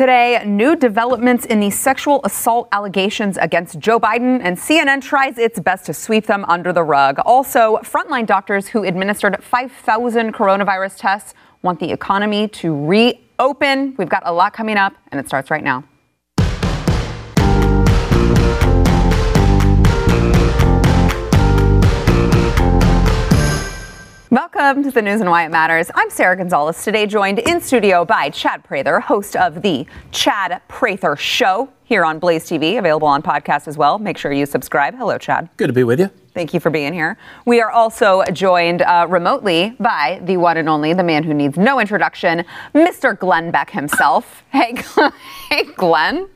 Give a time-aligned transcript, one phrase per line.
[0.00, 5.60] Today, new developments in the sexual assault allegations against Joe Biden, and CNN tries its
[5.60, 7.18] best to sweep them under the rug.
[7.26, 13.94] Also, frontline doctors who administered 5,000 coronavirus tests want the economy to reopen.
[13.98, 15.84] We've got a lot coming up, and it starts right now.
[24.30, 25.90] Welcome to the news and why it matters.
[25.92, 31.16] I'm Sarah Gonzalez, today joined in studio by Chad Prather, host of the Chad Prather
[31.16, 33.98] Show here on Blaze TV, available on podcast as well.
[33.98, 34.94] Make sure you subscribe.
[34.94, 35.48] Hello, Chad.
[35.56, 36.10] Good to be with you.
[36.32, 37.18] Thank you for being here.
[37.44, 41.58] We are also joined uh, remotely by the one and only, the man who needs
[41.58, 43.18] no introduction, Mr.
[43.18, 44.44] Glenn Beck himself.
[44.52, 44.76] hey,
[45.48, 46.28] hey, Glenn.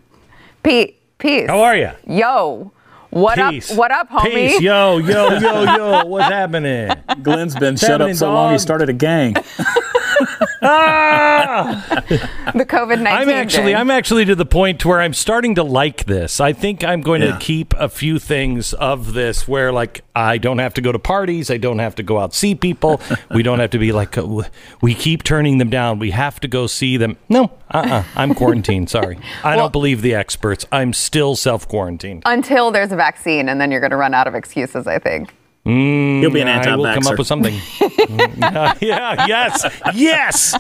[0.65, 1.49] Pete, peace.
[1.49, 1.91] How are you?
[2.09, 2.73] Yo.
[3.15, 3.71] What Peace.
[3.71, 3.79] up?
[3.79, 4.25] What up, homie?
[4.49, 4.61] Peace.
[4.61, 6.05] Yo, yo, yo, yo.
[6.07, 6.91] What's happening?
[7.23, 9.37] Glenn's been shut up happening, so long he started a gang.
[10.65, 11.85] Ah!
[12.55, 13.11] The COVID nineteen.
[13.13, 16.41] I'm actually, I'm actually to the point where I'm starting to like this.
[16.41, 17.33] I think I'm going Yeah.
[17.33, 20.99] to keep a few things of this where, like, I don't have to go to
[21.01, 23.01] parties, I don't have to go out see people.
[23.33, 24.43] we don't have to be like, uh,
[24.83, 25.99] we keep turning them down.
[25.99, 27.17] We have to go see them.
[27.29, 28.05] No, uh-uh.
[28.15, 28.89] I'm quarantined.
[28.91, 30.65] Sorry, I Well- don't believe the experts.
[30.71, 32.23] I'm still self quarantined.
[32.27, 34.87] until there's a vaccine, and then you're going to run out of excuses.
[34.87, 35.35] I think.
[35.67, 37.59] you'll be an anti I will come up with something.
[38.81, 40.55] Yeah, yes, yes,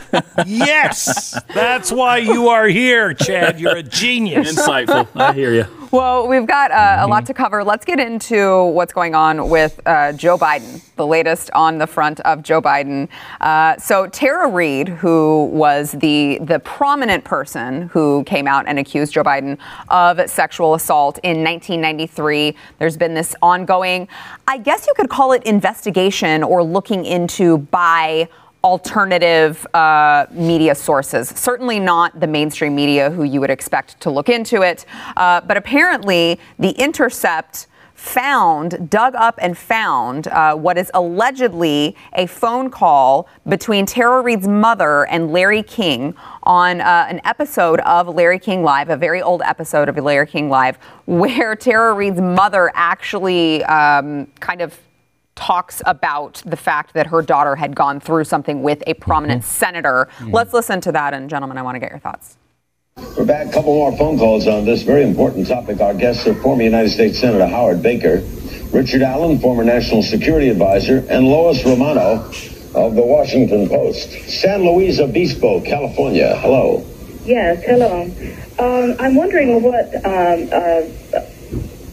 [0.46, 1.40] yes.
[1.54, 3.60] That's why you are here, Chad.
[3.60, 4.54] You're a genius.
[4.54, 5.08] Insightful.
[5.14, 5.66] I hear you.
[5.94, 7.62] Well, we've got uh, a lot to cover.
[7.62, 12.18] Let's get into what's going on with uh, Joe Biden, the latest on the front
[12.22, 13.08] of Joe Biden.
[13.40, 19.12] Uh, so Tara Reade, who was the the prominent person who came out and accused
[19.12, 19.56] Joe Biden
[19.88, 24.08] of sexual assault in 1993, there's been this ongoing,
[24.48, 28.28] I guess you could call it investigation or looking into by
[28.64, 31.28] alternative uh, media sources.
[31.28, 34.86] Certainly not the mainstream media who you would expect to look into it.
[35.16, 42.26] Uh, but apparently, The Intercept found, dug up and found uh, what is allegedly a
[42.26, 48.38] phone call between Tara Reade's mother and Larry King on uh, an episode of Larry
[48.38, 53.62] King Live, a very old episode of Larry King Live, where Tara Reade's mother actually
[53.64, 54.78] um, kind of
[55.34, 60.08] talks about the fact that her daughter had gone through something with a prominent senator.
[60.28, 62.36] Let's listen to that, and gentlemen, I want to get your thoughts.
[63.16, 63.48] We're back.
[63.48, 65.80] A couple more phone calls on this very important topic.
[65.80, 68.22] Our guests are former United States Senator Howard Baker,
[68.72, 72.30] Richard Allen, former National Security Advisor, and Lois Romano
[72.74, 74.10] of the Washington Post.
[74.28, 76.36] San Luis Obispo, California.
[76.38, 76.84] Hello.
[77.24, 78.02] Yes, hello.
[78.58, 81.20] Um, I'm wondering what um, uh,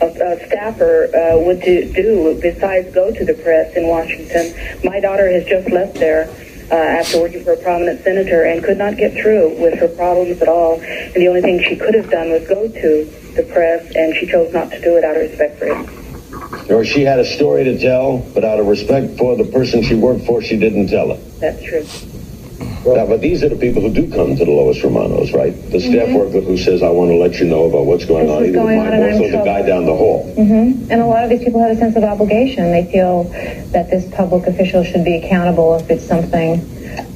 [0.02, 4.54] a, a staffer uh, would do, do besides go to the press in Washington.
[4.84, 6.30] My daughter has just left there
[6.72, 10.42] uh, after working for a prominent senator and could not get through with her problems
[10.42, 10.80] at all.
[10.82, 14.28] And the only thing she could have done was go to the press, and she
[14.28, 16.70] chose not to do it out of respect for him.
[16.70, 19.96] Or she had a story to tell, but out of respect for the person she
[19.96, 21.40] worked for, she didn't tell it.
[21.40, 21.86] That's true.
[22.86, 25.54] Now, but these are the people who do come to the Lois Romanos, right?
[25.72, 28.36] The staff worker who says, I want to let you know about what's going This
[28.36, 30.34] on, either with going my on and boss or the guy down the hall.
[30.38, 30.92] Mm-hmm.
[30.92, 32.72] And a lot of these people have a sense of obligation.
[32.72, 33.26] They feel
[33.72, 36.60] that this public official should be accountable if it's something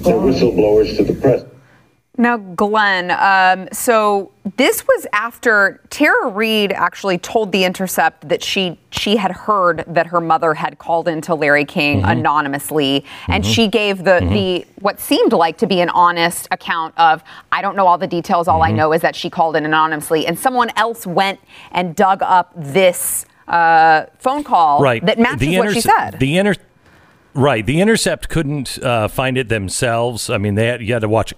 [0.02, 1.45] They're whistleblowers to the press.
[2.18, 8.80] Now, Glenn, um, so this was after Tara Reade actually told The Intercept that she
[8.92, 14.00] she had heard that her mother had called into Larry King anonymously, and she gave
[14.00, 17.98] the the what seemed like to be an honest account of I don't know all
[17.98, 18.48] the details.
[18.48, 21.40] All I know is that she called in anonymously, and someone else went
[21.72, 25.06] and dug up this uh, phone call right.
[25.06, 26.20] that matches what she said.
[26.20, 26.56] The inter-
[27.34, 27.66] right.
[27.66, 30.30] The Intercept couldn't uh, find it themselves.
[30.30, 31.34] I mean, they had, you had to watch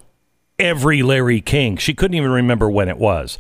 [0.60, 1.78] every Larry King.
[1.78, 3.38] She couldn't even remember when it was.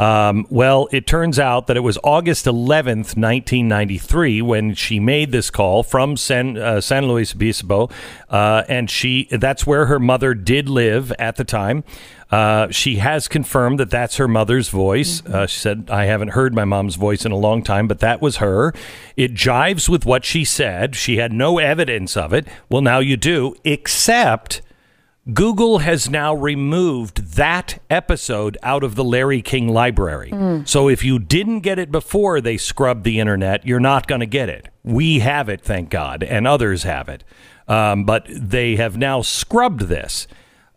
[0.00, 5.50] Um, well, it turns out that it was August 11th, 1993, when she made this
[5.50, 7.90] call from San, uh, San Luis Obispo,
[8.30, 11.84] uh, and she that's where her mother did live at the time.
[12.30, 15.22] Uh, she has confirmed that that's her mother's voice.
[15.26, 18.22] Uh, she said, I haven't heard my mom's voice in a long time, but that
[18.22, 18.72] was her.
[19.16, 20.96] It jives with what she said.
[20.96, 22.46] She had no evidence of it.
[22.70, 24.62] Well, now you do, except
[25.34, 30.32] Google has now removed that episode out of the Larry King library.
[30.64, 34.26] So if you didn't get it before they scrubbed the internet, you're not going to
[34.26, 34.68] get it.
[34.82, 37.24] We have it, thank God, and others have it.
[37.68, 40.26] Um, but they have now scrubbed this.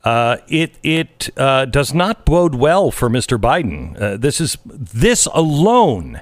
[0.04, 3.40] Uh, it it uh, does not bode well for Mr.
[3.40, 4.00] Biden.
[4.00, 6.22] Uh, this is this alone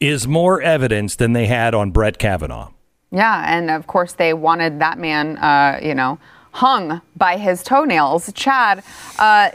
[0.00, 2.70] is more evidence than they had on Brett Kavanaugh.
[3.12, 6.18] Yeah, and of course they wanted that man, uh, you know,
[6.52, 8.32] hung by his toenails.
[8.34, 8.82] Chad,
[9.18, 9.50] uh,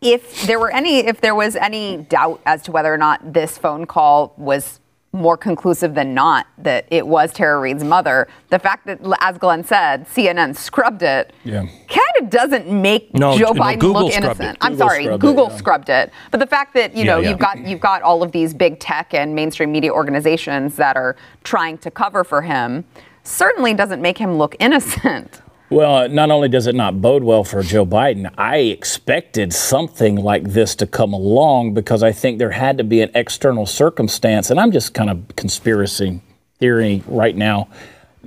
[0.00, 3.56] if there were any, if there was any doubt as to whether or not this
[3.58, 4.80] phone call was
[5.14, 9.62] more conclusive than not that it was Tara Reade's mother, the fact that, as Glenn
[9.62, 11.66] said, CNN scrubbed it, Yeah.
[11.88, 14.52] kind of doesn't make No, Joe Biden Google look innocent.
[14.52, 14.56] it.
[14.62, 15.56] I'm Google sorry, scrubbed it, Google yeah.
[15.56, 16.12] scrubbed it.
[16.30, 18.78] But the fact that you Yeah, know you've got you've got all of these big
[18.80, 21.14] tech and mainstream media organizations that are
[21.44, 22.82] trying to cover for him
[23.22, 25.41] certainly doesn't make him look innocent.
[25.72, 30.16] Well, uh, not only does it not bode well for Joe Biden, I expected something
[30.16, 34.50] like this to come along because I think there had to be an external circumstance,
[34.50, 36.20] and I'm just kind of conspiracy
[36.58, 37.68] theory right now.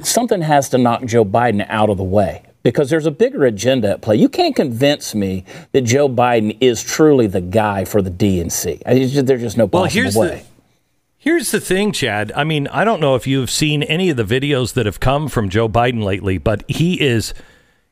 [0.02, 3.92] Something has to knock Joe Biden out of the way because there's a bigger agenda
[3.92, 4.16] at play.
[4.16, 8.82] You can't convince me that Joe Biden is truly the guy for the DNC.
[8.88, 10.28] I, there's just no possible Well, here's way.
[10.28, 10.55] the
[11.26, 12.32] here's the thing, Chad.
[12.36, 15.28] I mean, I don't know if you've seen any of the videos that have come
[15.28, 17.34] from Joe Biden lately, but he is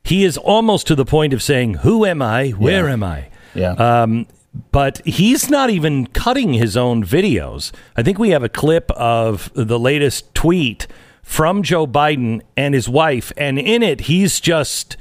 [0.02, 2.50] he is almost to the point of saying, "Who am I?
[2.50, 2.92] Where Yeah.
[2.94, 3.72] am I?" yeah.
[3.72, 4.26] Um,
[4.70, 7.72] but he's not even cutting his own videos.
[7.96, 10.86] I think we have a clip of the latest tweet
[11.22, 14.96] from Joe Biden and his wife, and in it, he's just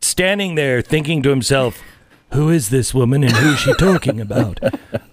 [0.00, 1.80] standing there thinking to himself,
[2.32, 4.58] "Who is this woman and who is she talking about?"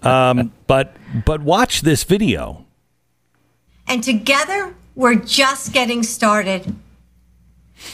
[0.04, 2.64] um, but but watch this video.
[3.86, 6.74] and together we're just getting started.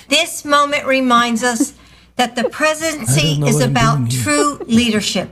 [0.09, 1.75] This moment reminds us
[2.17, 5.31] that the presidency is about true leadership,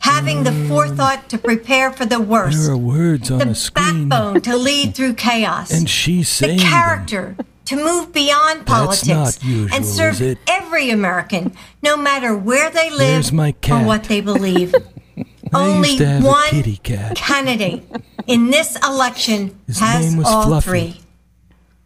[0.00, 5.14] having the forethought to prepare for the worst, words on the backbone to lead through
[5.14, 7.36] chaos, And she's the character
[7.66, 10.38] to move beyond politics not usual, and serve is it?
[10.48, 14.74] every American, no matter where they live Where's my or what they believe.
[15.54, 17.14] Only to have a one kitty cat.
[17.14, 17.82] candidate
[18.26, 20.64] in this election His has name was all Fluffy.
[20.70, 21.00] three.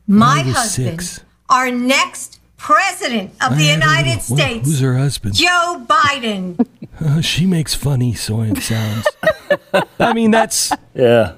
[0.06, 1.24] My was husband, six.
[1.48, 5.34] our next president of the United States, who's her husband?
[5.34, 6.64] Joe Biden.
[6.98, 9.06] Uh, she makes funny sewing sounds.
[10.00, 11.34] I mean, that's yeah.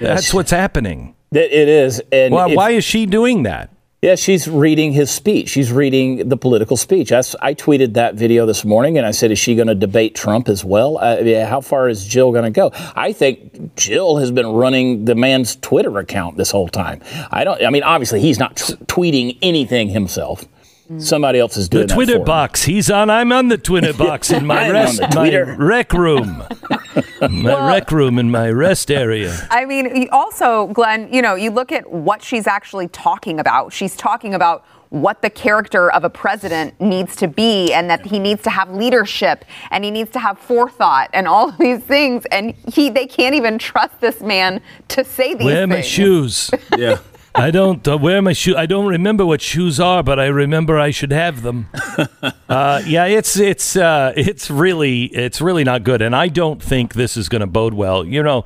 [0.00, 1.13] that's what's happening.
[1.34, 2.00] It it is.
[2.12, 3.70] And Why, if- why is she doing that?
[4.02, 5.48] Yeah, she's reading his speech.
[5.48, 7.10] She's reading the political speech.
[7.10, 7.22] I
[7.54, 10.62] tweeted that video this morning, and I said, "Is she going to debate Trump as
[10.62, 10.98] well?
[10.98, 15.06] Uh, yeah, how far is Jill going to go?" I think Jill has been running
[15.06, 17.00] the man's Twitter account this whole time.
[17.30, 17.62] I don't.
[17.64, 20.44] I mean, obviously, he's not t- tweeting anything himself.
[20.90, 21.00] Mm.
[21.00, 22.24] Somebody else is doing The that Twitter for him.
[22.24, 22.64] box.
[22.64, 23.08] He's on.
[23.08, 26.42] I'm on the Twitter box in my rest, my rec room,
[27.30, 29.34] my rec room in my rest area.
[29.50, 33.72] I mean, also, Glenn, you know, you look at what she's actually talking about.
[33.72, 38.18] She's talking about what the character of a president needs to be and that he
[38.20, 42.24] needs to have leadership and he needs to have forethought and all of these things
[42.26, 45.46] and he they can't even trust this man to say these things.
[45.46, 46.50] Wear my shoes.
[46.78, 46.98] Yeah.
[47.34, 48.56] I don't uh, wear my shoe.
[48.56, 51.66] I don't remember what shoes are, but I remember I should have them.
[52.48, 56.94] uh, yeah, it's it's uh, it's really it's really not good, and I don't think
[56.94, 58.04] this is going to bode well.
[58.04, 58.44] You know,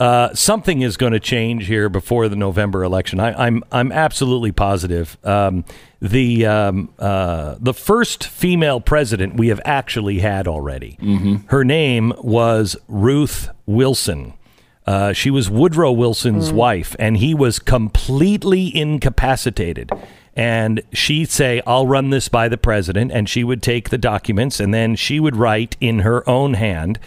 [0.00, 3.20] uh, something is going to change here before the November election.
[3.20, 5.18] I, I'm I'm absolutely positive.
[5.22, 5.66] Um,
[6.00, 10.96] the um, uh, the first female president we have actually had already.
[11.48, 14.32] Her name was Ruth Wilson.
[14.86, 19.90] Uh, she was Woodrow Wilson's wife, and he was completely incapacitated.
[20.36, 23.10] And she'd say, I'll run this by the president.
[23.10, 27.00] And she would take the documents, and then she would write in her own hand,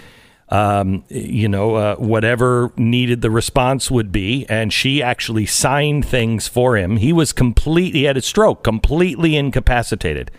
[0.49, 4.45] um, you know, uh, whatever needed the response would be.
[4.49, 6.97] And she actually signed things for him.
[6.97, 10.31] He was complete, he had a stroke, completely incapacitated.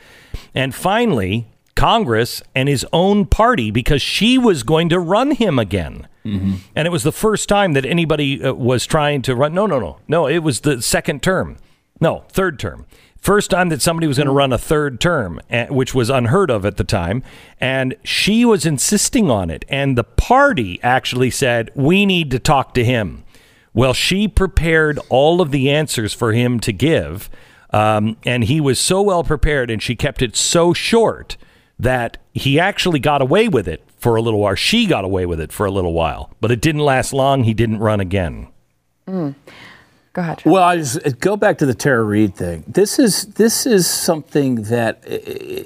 [0.53, 6.09] And finally, Congress and his own party, because she was going to run him again.
[6.77, 9.55] And it was the first time that anybody uh, was trying to run.
[9.55, 9.99] No, no, no.
[10.09, 11.57] No, it was the second term.
[12.00, 12.87] No, third term.
[13.19, 16.65] First time that somebody was going to run a third term, which was unheard of
[16.65, 17.23] at the time.
[17.61, 19.67] And she was insisting on it.
[19.69, 23.25] And the party actually said, we need to talk to him.
[23.75, 27.29] Well, she prepared all of the answers for him to give.
[27.73, 31.37] Um, and he was so well prepared, and she kept it so short
[31.79, 34.54] that he actually got away with it for a little while.
[34.54, 37.45] She got away with it for a little while, but it didn't last long.
[37.45, 38.49] He didn't run again.
[39.07, 39.35] Mm.
[40.12, 40.42] Go ahead.
[40.45, 42.64] Well, I just go back to the Tara Reade thing.
[42.66, 45.19] This is this is something that i- i-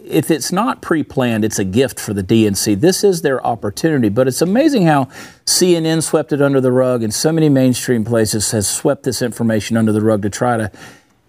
[0.05, 2.75] if it's not pre-planned, it's a gift for the DNC.
[2.75, 4.11] This is their opportunity.
[4.11, 5.09] But it's amazing how
[5.47, 9.79] CNN swept it under the rug, and so many mainstream places has swept this information
[9.79, 10.71] under the rug to try to.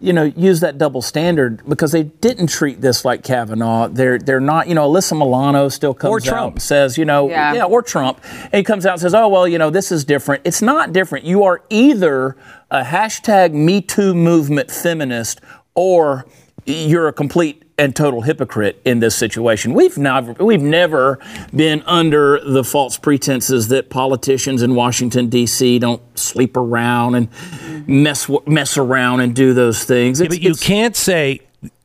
[0.05, 3.87] You know, use that double standard because they didn't treat this like Kavanaugh.
[3.87, 4.67] They're they're not.
[4.67, 6.53] You know, Alyssa Milano still comes Or out Trump.
[6.55, 7.53] and says, you know, Yeah.
[7.55, 10.05] yeah, or Trump, and he comes out and says, "Oh well, you know, this is
[10.05, 11.25] different." It's not different.
[11.25, 12.37] You are either
[12.69, 15.41] a hashtag Me Too movement feminist,
[15.73, 16.25] or
[16.67, 19.73] you're a complete and total hypocrite in this situation.
[19.73, 21.19] We've never we've never
[21.53, 25.79] been under the false pretenses that politicians in Washington D.C.
[25.79, 30.21] don't sleep around and mess mess around and do those things.
[30.21, 31.41] Yeah, but you can't say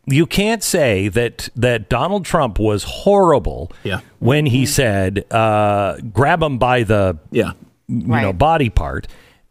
[0.06, 4.00] you can't say that that Donald Trump was horrible Yeah.
[4.20, 7.52] when he said uh, grab him by the yeah
[7.88, 9.08] you know body part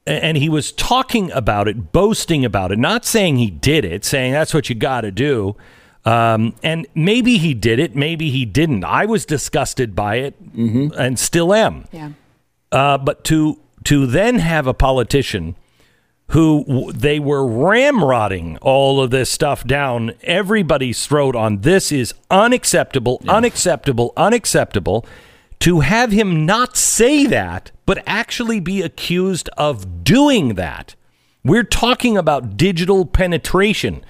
[0.08, 4.32] and he was talking about it boasting about it not saying he did it saying
[4.32, 5.58] that's what you got to do
[6.06, 11.20] um, and maybe he did it maybe he didn't i was disgusted by it and
[11.20, 12.12] still am Yeah.
[12.72, 15.56] uh, but to to then have a politician
[16.30, 22.14] who w- they were ramrodding all of this stuff down everybody's throat on this is
[22.30, 25.06] unacceptable, unacceptable, unacceptable.
[25.62, 30.94] To have him not say that, but actually be accused of doing that.
[31.44, 34.04] We're talking about digital penetration.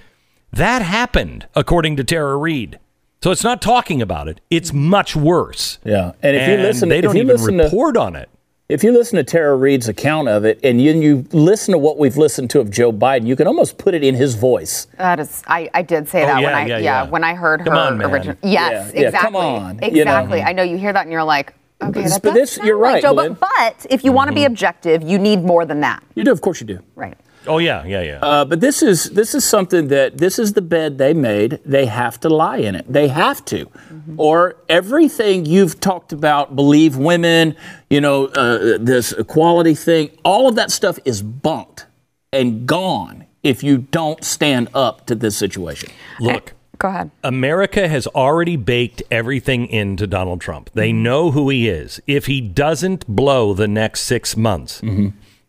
[0.51, 2.79] That happened, according to Tara Reade.
[3.21, 4.39] So it's not talking about it.
[4.49, 5.77] It's much worse.
[5.83, 8.29] Yeah, and if you listen- they don't even listen to- report on it.
[8.69, 11.97] If you listen to Tara Reade's account of it and you, you listen to what
[11.97, 14.85] we've listened to of Joe Biden, you can almost put it in his voice.
[14.97, 17.03] That is, I, I did say Oh, that when yeah, I yeah, yeah.
[17.09, 18.11] when I heard Come her on, man.
[18.11, 18.35] original.
[18.43, 19.19] Yes, Yeah, yeah, exactly.
[19.27, 20.11] come on, you know.
[20.11, 20.41] exactly.
[20.43, 22.81] I know you hear that and you're like, okay, But that this- does you're sound
[22.83, 24.51] like right, Joe, but, but if you want to be Mm-hmm.
[24.53, 26.79] objective, you need more than that, You do, of course you do.
[26.95, 27.17] right?
[27.47, 28.19] Oh yeah, yeah, yeah.
[28.21, 31.59] Uh, but this is this is something that this is the bed they made.
[31.65, 32.91] They have to lie in it.
[32.91, 33.69] They have to,
[34.17, 37.55] or everything you've talked about, believe women,
[37.89, 41.87] you know, uh, this equality thing, all of that stuff is bunked
[42.33, 45.89] and gone if you don't stand up to this situation.
[46.19, 47.11] Look, Go ahead.
[47.25, 50.69] America has already baked everything into Donald Trump.
[50.73, 52.01] They know who he is.
[52.07, 54.81] If he doesn't blow the next six months,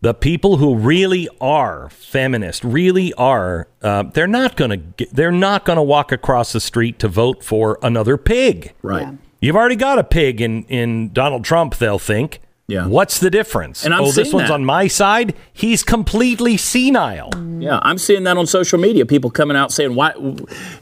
[0.01, 5.07] the people who really are feminist, really are, uh, they're not going to.
[5.13, 8.73] They're not going to walk across the street to vote for another pig.
[8.83, 9.03] Right.
[9.03, 9.13] Yeah.
[9.43, 11.77] You've already got a pig in in Donald Trump.
[11.77, 12.41] They'll think.
[12.67, 12.87] Yeah.
[12.87, 13.85] What's the difference?
[13.85, 14.55] And I'm oh, this one's that.
[14.55, 15.35] on my side.
[15.53, 17.31] He's completely senile.
[17.59, 19.05] Yeah, I'm seeing that on social media.
[19.05, 20.13] People coming out saying why,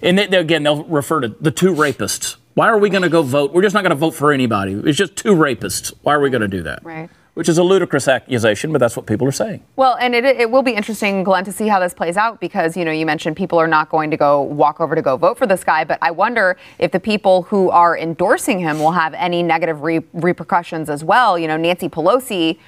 [0.03, 2.37] and they, they- again they'll refer to the two rapists.
[2.55, 3.53] Why are we going to go vote?
[3.53, 4.73] We're just not going to vote for anybody.
[4.75, 5.95] It's just two rapists.
[6.03, 6.85] Why are we going to do that?
[6.85, 7.09] Right.
[7.39, 9.63] Which is a ludicrous accusation, but that's what people are saying.
[9.77, 12.77] Well, and it, it will be interesting, Glenn, to see how this plays out because,
[12.77, 15.39] you know, you mentioned people are not going to go walk over to go vote
[15.39, 19.15] for this guy, but I wonder if the people who are endorsing him will have
[19.15, 21.39] any negative re- repercussions as well.
[21.39, 22.59] You know, Nancy Pelosi,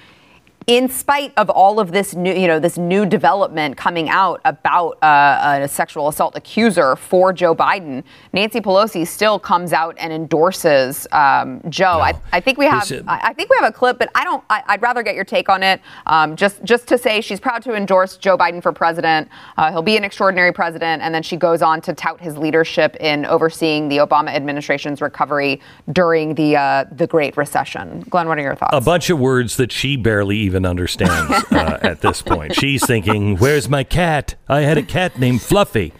[0.66, 4.98] in spite of all of this new, you know, this new development coming out about
[5.02, 11.06] uh, a sexual assault accuser for Joe Biden, Nancy Pelosi still comes out and endorses
[11.12, 12.00] um, Joe.
[12.00, 14.44] I, I think we have, I, I think we have a clip, but I don't.
[14.50, 15.80] I, I'd rather get your take on it.
[16.06, 19.28] Um, just, just to say, she's proud to endorse Joe Biden for president.
[19.56, 22.96] Uh, he'll be an extraordinary president, and then she goes on to tout his leadership
[23.00, 25.60] in overseeing the Obama administration's recovery
[25.92, 28.00] during the uh, the Great Recession.
[28.10, 28.70] Glenn, what are your thoughts?
[28.72, 32.54] a bunch of words that she barely even understands uh, at this point.
[32.56, 34.34] She's thinking, "Where's my cat?
[34.48, 35.92] I had a cat named Fluffy."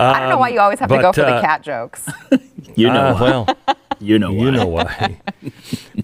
[0.00, 2.08] I don't know why you always have to go for the uh, cat jokes.
[2.74, 3.20] You know, Uh, why.
[3.20, 4.44] well, you know, why.
[4.44, 5.20] you know why.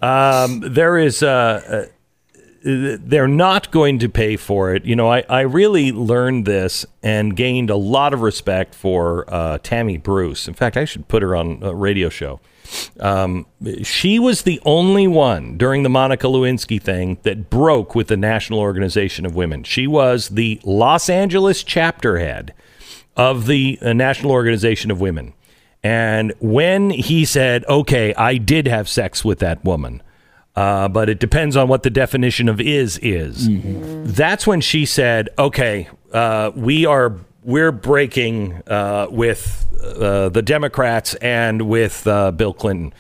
[0.03, 1.23] um, there is.
[1.23, 1.93] Uh, uh,
[2.63, 4.85] they're not going to pay for it.
[4.85, 9.59] You know, I, I really learned this and gained a lot of respect for uh,
[9.63, 10.49] Tammy Bruce.
[10.49, 12.41] In fact, I should put her on a radio show.
[13.01, 13.47] Um,
[13.83, 18.59] she was the only one during the Monica Lewinsky thing that broke with the National
[18.59, 19.63] Organization of Women.
[19.63, 22.53] She was the Los Angeles chapter head
[23.17, 25.33] of the uh, National Organization of Women.
[25.83, 30.03] And when he said, okay, I did have sex with that woman,
[30.59, 33.47] uh, but it depends on what the definition of is is.
[34.17, 41.15] That's when she said, "Okay, uh, we are we're breaking uh, with uh, the Democrats
[41.17, 42.93] and with uh, Bill Clinton."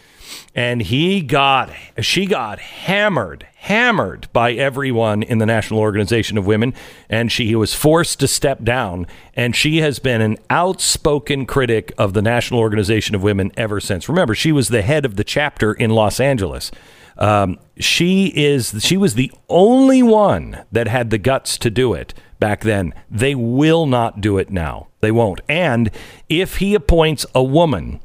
[0.54, 6.74] And he got she got hammered, hammered by everyone in the National Organization of Women,
[7.10, 9.08] and she was forced to step down.
[9.34, 14.08] And she has been an outspoken critic of the National Organization of Women ever since.
[14.08, 16.70] Remember, she was the head of the chapter in Los Angeles.
[17.18, 22.14] Um, she is she was the only one that had the guts to do it
[22.38, 22.94] back then.
[23.10, 24.88] They will not do it now.
[25.00, 25.40] They won't.
[25.48, 25.90] And
[26.28, 28.00] if he appoints a woman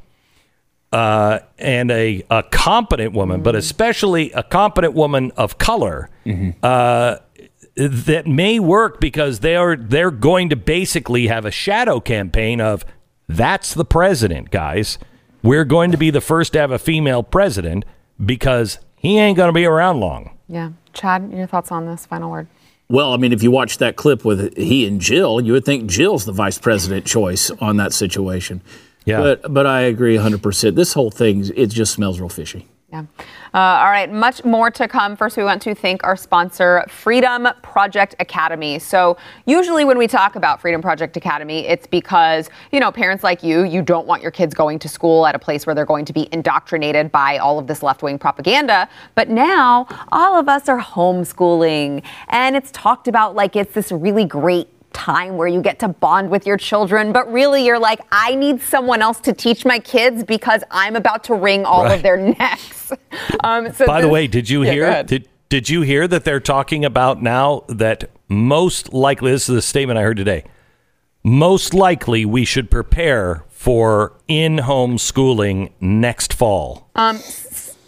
[0.92, 6.10] uh, and a, a competent woman, but especially a competent woman of color,
[6.62, 7.16] uh,
[7.76, 12.84] that may work because they are they're going to basically have a shadow campaign of
[13.28, 14.98] that's the president, guys.
[15.42, 17.84] We're going to be the first to have a female president
[18.24, 20.30] because he ain't going to be around long.
[20.48, 22.46] yeah, Chad, your thoughts on this final word?
[22.88, 25.88] Well, I mean, if you watch that clip with he and Jill, you would think
[25.88, 28.60] Jill's the vice president choice on that situation.
[29.06, 29.20] Yeah.
[29.20, 30.74] But but I agree 100%.
[30.74, 32.66] This whole thing, it just smells real fishy.
[32.94, 33.06] Yeah.
[33.52, 35.16] Uh, all right, much more to come.
[35.16, 38.78] First, we want to thank our sponsor, Freedom Project Academy.
[38.78, 43.42] So, usually when we talk about Freedom Project Academy, it's because, you know, parents like
[43.42, 46.04] you, you don't want your kids going to school at a place where they're going
[46.04, 48.88] to be indoctrinated by all of this left wing propaganda.
[49.16, 54.24] But now, all of us are homeschooling, and it's talked about like it's this really
[54.24, 58.34] great time where you get to bond with your children, but really you're like, I
[58.34, 61.96] need someone else to teach my kids because I'm about to wring all Right.
[61.96, 62.92] of their necks.
[63.42, 65.02] Um, so By the way, did you Yeah, hear?
[65.02, 69.62] Did Did you hear that they're talking about now that most likely this is the
[69.62, 70.44] statement I heard today.
[71.22, 76.90] Most likely, we should prepare for in-home schooling next fall.
[76.94, 77.18] Um,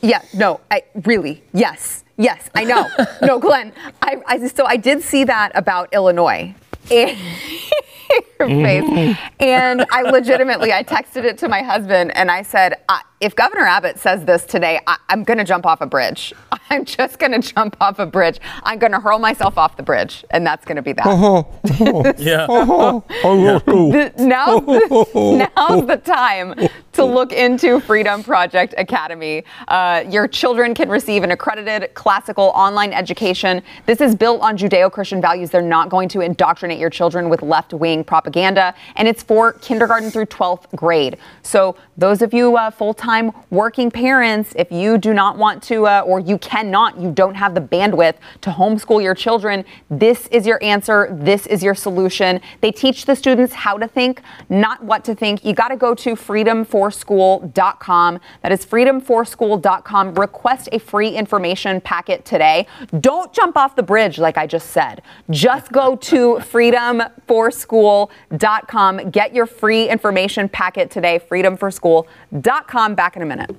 [0.01, 2.89] yeah, no, I really, yes, yes, I know.
[3.23, 6.55] no, Glenn, I, I so I did see that about Illinois.
[6.91, 7.19] And-
[8.39, 9.17] Your face.
[9.41, 13.63] And I legitimately, I texted it to my husband and I said, uh, if Governor
[13.65, 16.35] Abbott says this today, I, I'm going to jump off a bridge.
[16.69, 18.41] I'm just going to jump off a bridge.
[18.63, 20.25] I'm going to hurl myself off the bridge.
[20.31, 21.07] And that's going to be that.
[22.19, 22.47] Yeah.
[23.65, 26.55] The- now's, the, now's the time
[26.93, 29.45] to look into Freedom Project Academy.
[29.69, 33.63] Uh, your children can receive an accredited classical online education.
[33.87, 35.51] This is built on Judeo Christian values.
[35.51, 38.26] They're not going to indoctrinate your children with left wing propaganda,
[38.97, 41.17] and it's for kindergarten through 12th grade.
[41.43, 45.87] So, those of you uh, full time working parents, if you do not want to,
[45.87, 50.47] uh, or you cannot, you don't have the bandwidth to homeschool your children, this is
[50.47, 51.09] your answer.
[51.11, 52.41] This is your solution.
[52.61, 55.45] They teach the students how to think, not what to think.
[55.45, 58.21] You got to go to freedomforschool.com.
[58.43, 60.15] That is freedomforschool.com.
[60.15, 62.67] Request a free information packet today.
[63.01, 65.03] Don't jump off the bridge, like I just said.
[65.31, 68.09] Just go to freedomforschool.com.
[69.11, 71.19] Get your free information packet today.
[71.19, 72.95] Freedomforschool.com.
[72.95, 73.57] Back in a minute.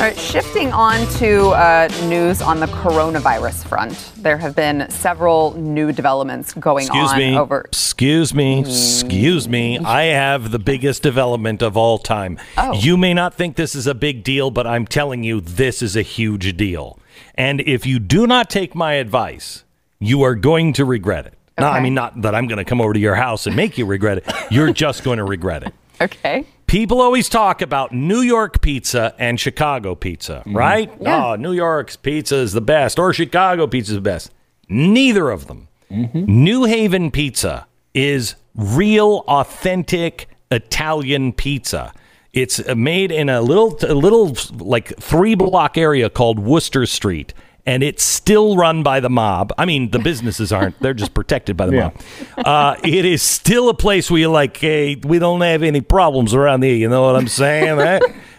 [0.00, 4.12] All right, shifting on to uh, news on the coronavirus front.
[4.16, 7.36] There have been several new developments going Excuse on me.
[7.36, 7.66] over.
[7.66, 8.60] Excuse me.
[8.60, 9.78] Excuse me.
[9.78, 12.38] I have the biggest development of all time.
[12.56, 12.72] Oh.
[12.72, 15.96] You may not think this is a big deal, but I'm telling you, this is
[15.96, 16.98] a huge deal.
[17.40, 19.64] And if you do not take my advice,
[19.98, 21.38] you are going to regret it.
[21.58, 23.78] No, I mean, not that I'm going to come over to your house and make
[23.78, 24.34] you regret it.
[24.50, 25.72] You're just going to regret it.
[26.02, 26.44] Okay.
[26.66, 30.54] People always talk about New York pizza and Chicago pizza, mm-hmm.
[30.54, 30.92] right?
[31.00, 31.28] Yeah.
[31.28, 34.30] Oh, New York's pizza is the best, or Chicago pizza is the best.
[34.68, 35.68] Neither of them.
[35.90, 36.24] Mm-hmm.
[36.26, 41.94] New Haven pizza is real, authentic Italian pizza.
[42.32, 47.34] It's made in a little, a little like three block area called Wooster Street,
[47.66, 49.52] and it's still run by the mob.
[49.58, 51.90] I mean, the businesses aren't; they're just protected by the Yeah.
[52.36, 52.46] mob.
[52.46, 56.32] Uh, it is still a place where you're like, hey, we don't have any problems
[56.32, 56.76] around here.
[56.76, 57.80] You know what I'm saying?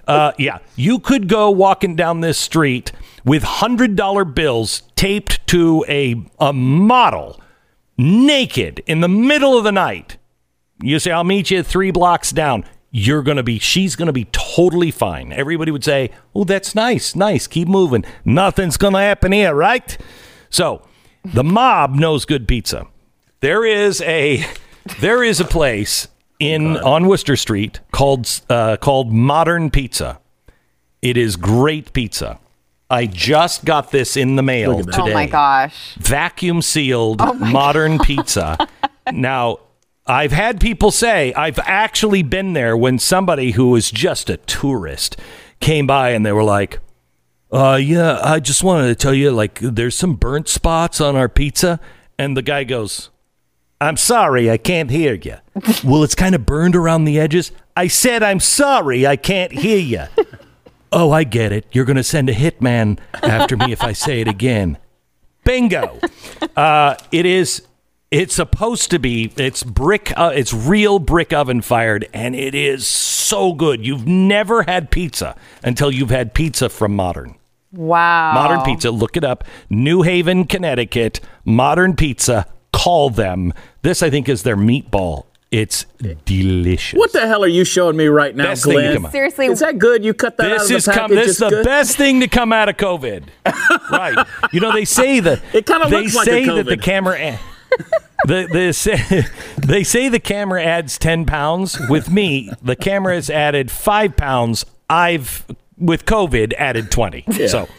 [0.07, 2.93] uh, yeah, you could go walking down this street
[3.25, 7.41] with hundred dollar bills taped to a a model
[7.97, 10.17] naked in the middle of the night.
[10.81, 12.63] You say, I'll meet you three blocks down.
[12.91, 15.31] You're going to be, she's going to be totally fine.
[15.31, 17.15] Everybody would say, Oh, that's nice.
[17.15, 17.47] Nice.
[17.47, 18.03] Keep moving.
[18.25, 19.97] Nothing's going to happen here, right?
[20.49, 20.81] So
[21.23, 22.87] the mob knows good pizza.
[23.39, 24.45] There is a,
[24.99, 30.19] there is a place in, on Wooster Street called, uh, called Modern Pizza.
[31.01, 32.39] It is great pizza.
[32.89, 34.91] I just got this in the mail Look at that.
[34.97, 35.95] today Oh my gosh.
[35.97, 38.57] vacuum sealed modern pizza.
[39.13, 39.59] Now,
[40.07, 45.17] I've had people say I've actually been there when somebody who was just a tourist
[45.59, 46.79] came by and they were like,
[47.51, 51.27] uh, yeah, I just wanted to tell you, like, there's some burnt spots on our
[51.27, 51.79] pizza.
[52.17, 53.09] And the guy goes,
[53.81, 55.35] I'm sorry, I can't hear you.
[55.83, 57.51] well, it's kind of burned around the edges.
[57.75, 60.03] I said, I'm sorry, I can't hear you.
[60.91, 61.65] oh, I get it.
[61.71, 64.77] You're going to send a hitman after me if I say it again.
[65.43, 65.99] Bingo.
[66.55, 67.63] Uh, it is.
[68.11, 69.31] It's supposed to be.
[69.37, 70.11] It's brick.
[70.17, 73.85] Uh, it's real brick oven fired, and it is so good.
[73.85, 77.35] You've never had pizza until you've had pizza from Modern.
[77.71, 78.33] Wow.
[78.33, 78.91] Modern Pizza.
[78.91, 79.45] Look it up.
[79.69, 81.21] New Haven, Connecticut.
[81.45, 82.45] Modern Pizza.
[82.73, 83.53] Call them.
[83.81, 85.27] This, I think, is their meatball.
[85.51, 85.85] It's
[86.25, 86.97] delicious.
[86.99, 88.93] What the hell are you showing me right now, Best Glenn?
[89.01, 89.11] come.
[89.11, 89.45] Seriously.
[89.45, 90.03] Is that good?
[90.03, 90.99] You cut that out of the is package.
[91.01, 91.11] come.
[91.15, 91.65] This is It's the good?
[91.65, 93.23] best thing to come out of COVID.
[93.91, 94.27] right.
[94.51, 97.37] You know they say that It kinda looks like a say that the camera.
[97.79, 99.23] A- the, the say,
[99.57, 101.77] they say the camera adds ten pounds.
[101.89, 104.65] With me, the camera has added five pounds.
[104.89, 105.45] I've
[105.77, 107.25] with COVID added twenty.
[107.47, 107.67] So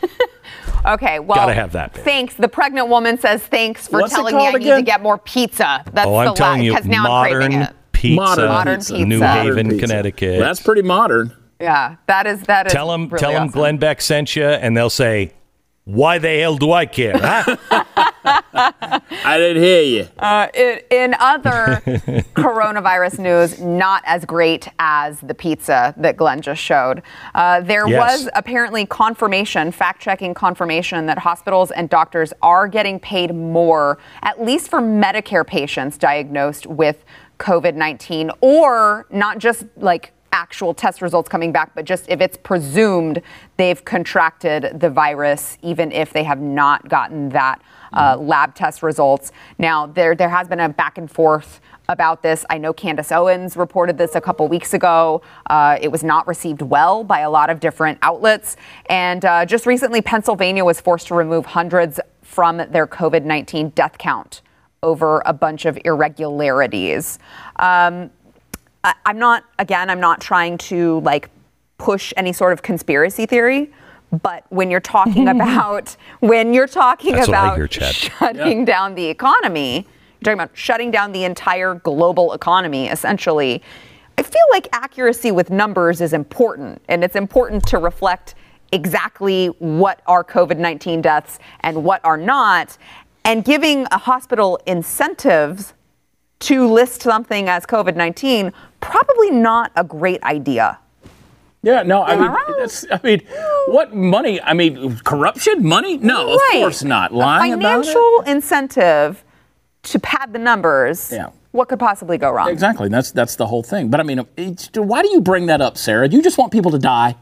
[0.84, 2.04] Okay, well, Gotta have that bit.
[2.04, 2.34] Thanks.
[2.34, 5.18] The pregnant woman says thanks for What's telling me I called need to get more
[5.18, 5.84] pizza.
[5.92, 7.76] That's oh, the I'm telling you, because now I'm craving modern it.
[7.92, 8.92] pizza, Modern Modern pizza.
[8.94, 9.06] pizza.
[9.08, 9.86] New Modern Haven, pizza.
[9.86, 10.38] Connecticut.
[10.40, 11.36] That's pretty modern.
[11.60, 12.72] Yeah, that is that is.
[12.72, 13.52] tell them, really tell them, awesome.
[13.52, 15.32] Glenn Beck sent you, and they'll say,
[15.84, 17.56] "Why the hell do I care?" Huh?
[18.54, 20.08] I didn't hear you.
[20.18, 21.82] Uh, in, in other
[22.34, 27.02] coronavirus news, not as great as the pizza that Glenn just showed.
[27.34, 28.22] Uh, there Yes.
[28.22, 34.42] was apparently confirmation, fact checking confirmation, that hospitals and doctors are getting paid more, at
[34.42, 37.04] least for Medicare patients diagnosed with
[37.38, 42.36] COVID 19, or not just like actual test results coming back, but just if it's
[42.36, 43.22] presumed
[43.56, 49.32] they've contracted the virus, even if they have not gotten that uh, lab test results.
[49.58, 52.44] Now, there there has been a back and forth about this.
[52.48, 55.20] I know Candace Owens reported this a couple weeks ago.
[55.50, 59.66] Uh, it was not received well by a lot of different outlets, and uh, just
[59.66, 64.40] recently, Pennsylvania was forced to remove hundreds from their COVID 19 death count
[64.82, 67.18] over a bunch of irregularities.
[67.56, 68.10] Um,
[68.84, 71.30] I, I'm not, again, I'm not trying to like
[71.78, 73.72] push any sort of conspiracy theory.
[74.22, 77.94] But when you're talking about when you're talking That's about hear, Chad.
[77.94, 79.86] shutting down the economy,
[80.20, 83.62] you're talking about shutting down the entire global economy, essentially.
[84.18, 88.34] I feel like accuracy with numbers is important, and it's important to reflect
[88.70, 92.76] exactly what are COVID 19 deaths and what are not.
[93.24, 95.74] And giving a hospital incentives
[96.40, 100.78] to list something as COVID 19, probably not a great idea.
[101.62, 103.22] Yeah, no, I Am I mean, that's, I mean,
[103.68, 104.40] what money?
[104.42, 105.96] I mean, corruption, money?
[105.96, 107.12] No, of course not.
[107.12, 107.86] A Lying about it?
[107.86, 109.24] financial incentive
[109.84, 111.12] to pad the numbers.
[111.12, 111.30] Yeah.
[111.52, 112.48] What could possibly go wrong?
[112.48, 112.88] Exactly.
[112.88, 113.90] That's that's the whole thing.
[113.90, 114.18] But I mean,
[114.74, 116.08] why do you bring that up, Sarah?
[116.08, 117.14] You just want people to die.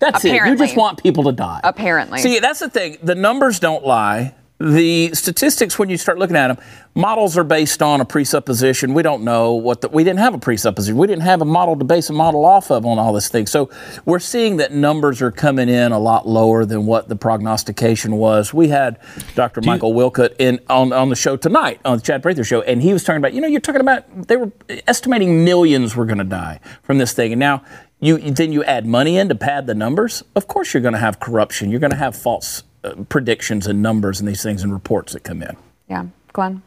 [0.00, 0.34] That's it.
[0.34, 1.60] You just want people to die.
[1.62, 2.18] Apparently.
[2.18, 2.98] See, that's the thing.
[3.02, 4.34] The numbers don't lie.
[4.64, 6.56] The statistics, when you start looking at them,
[6.94, 8.94] models are based on a presupposition.
[8.94, 10.96] We don't know what the, we didn't have a presupposition.
[10.96, 13.46] We didn't have a model to base a model off of on all this thing.
[13.46, 13.68] So
[14.06, 18.54] we're seeing that numbers are coming in a lot lower than what the prognostication was.
[18.54, 18.98] We had
[19.34, 19.60] Dr.
[19.60, 22.94] Michael Wilcott in on, on the show tonight on the Chad Prather show, and he
[22.94, 24.50] was talking about, you know, you're talking about they were
[24.86, 27.62] estimating millions were going to die from this thing, and now
[28.00, 30.24] you then you add money in to pad the numbers.
[30.34, 31.70] Of course, you're going to have corruption.
[31.70, 32.62] You're going to have false
[33.08, 35.56] predictions and numbers and these things and reports that come in.
[35.88, 36.06] yeah.
[36.32, 36.62] Glenn?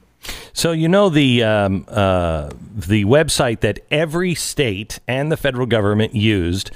[0.53, 6.15] So you know the um, uh, the website that every state and the federal government
[6.15, 6.71] used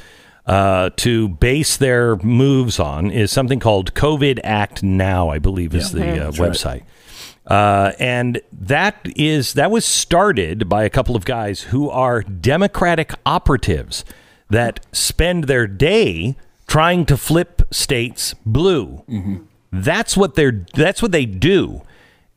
[0.46, 5.92] uh, to base their moves on is something called COVID Act Now, I believe is
[5.92, 6.34] the uh, right.
[6.34, 6.84] website.
[7.46, 13.14] Uh, and that is that was started by a couple of guys who are Democratic
[13.26, 14.06] operatives
[14.50, 16.36] that spend their day
[16.72, 19.04] trying to flip states blue.
[19.10, 19.44] Mm-hmm.
[19.74, 21.82] That's what they're that's what they do.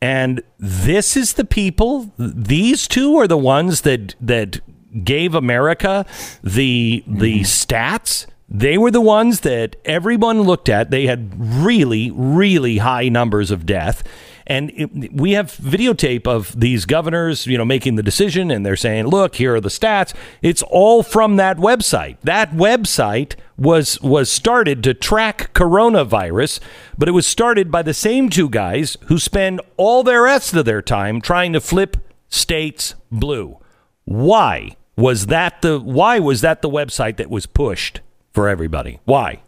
[0.01, 4.59] And this is the people these two are the ones that that
[5.05, 6.05] gave America
[6.43, 7.43] the the mm-hmm.
[7.43, 8.25] stats.
[8.49, 10.91] They were the ones that everyone looked at.
[10.91, 14.03] They had really really high numbers of death.
[14.47, 18.75] And it, we have videotape of these governors, you know, making the decision and they're
[18.75, 22.17] saying, "Look, here are the stats." It's all from that website.
[22.21, 26.59] That website was was started to track coronavirus,
[26.97, 30.65] but it was started by the same two guys who spend all the rest of
[30.65, 31.97] their time trying to flip
[32.29, 33.57] states blue.
[34.03, 38.01] Why was that the why was that the website that was pushed
[38.33, 38.99] for everybody?
[39.05, 39.41] Why?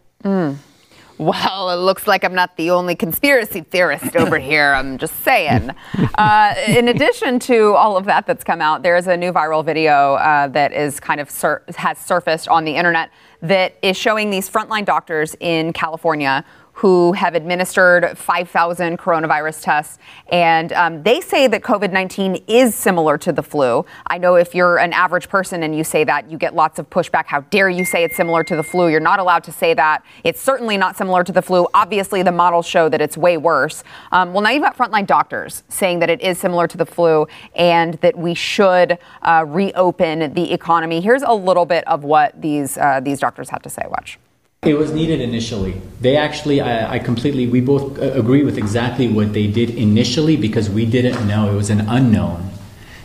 [1.20, 4.74] Well, it looks like I'm not the only conspiracy theorist over here.
[4.74, 5.72] I'm just saying.
[6.16, 9.66] Uh, in addition to all of that that's come out, there is a new viral
[9.66, 13.10] video uh, that is kind of sur- has surfaced on the internet
[13.42, 16.44] that is showing these frontline doctors in California
[16.78, 19.98] who have administered 5,000 coronavirus tests.
[20.32, 23.84] And um, they say that COVID 19 is similar to the flu.
[24.06, 26.88] I know if you're an average person and you say that, you get lots of
[26.92, 27.26] pushback.
[27.26, 28.90] How dare you say it's similar to the flu?
[28.90, 30.04] You're not allowed to say that.
[30.24, 31.68] It's certainly not similar to the flu.
[31.74, 33.84] Obviously, the models show that it's way worse.
[34.12, 37.28] Um, well, now you've got frontline doctors saying that it is similar to the flu
[37.56, 41.02] and that we should uh, reopen the economy.
[41.02, 43.82] Here's a little bit of what these, uh, these doctors had to say.
[43.90, 44.20] Watch.
[44.64, 45.82] It was needed initially.
[46.02, 50.36] They actually, I, I completely, we both uh, agree with exactly what they did initially
[50.36, 51.52] because we didn't know.
[51.52, 52.50] It was an unknown.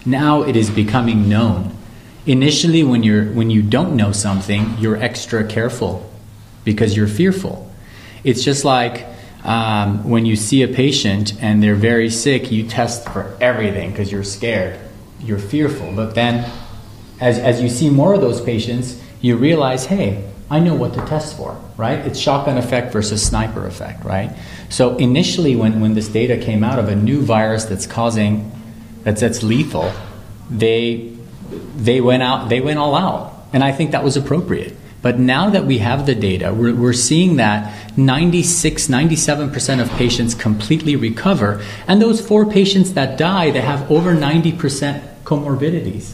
[0.06, 1.76] Now it is becoming known.
[2.24, 6.08] Initially, when you're when you don't know something, you're extra careful
[6.64, 7.70] because you're fearful.
[8.24, 9.06] It's just like
[9.44, 14.10] um, when you see a patient and they're very sick, you test for everything because
[14.10, 14.78] you're scared,
[15.20, 15.92] you're fearful.
[15.94, 16.50] But then,
[17.20, 21.00] as as you see more of those patients, you realize, hey, I know what to
[21.06, 21.98] test for, right?
[22.00, 24.36] It's shotgun effect versus sniper effect, right?
[24.68, 28.52] So initially, when, when this data came out of a new virus that's causing,
[29.02, 29.90] that's, that's lethal,
[30.50, 31.16] they,
[31.74, 33.32] they went out, they went all out.
[33.54, 34.76] And I think that was appropriate.
[35.00, 40.34] But now that we have the data, we're, we're seeing that 96, 97% of patients
[40.34, 41.64] completely recover.
[41.88, 46.12] And those four patients that die, they have over 90% comorbidities.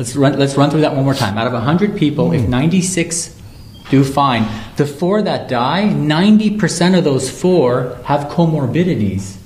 [0.00, 1.36] Let's run, let's run through that one more time.
[1.36, 3.36] Out of 100 people, if 96
[3.90, 9.36] do fine, the four that die, 90% of those four have comorbidities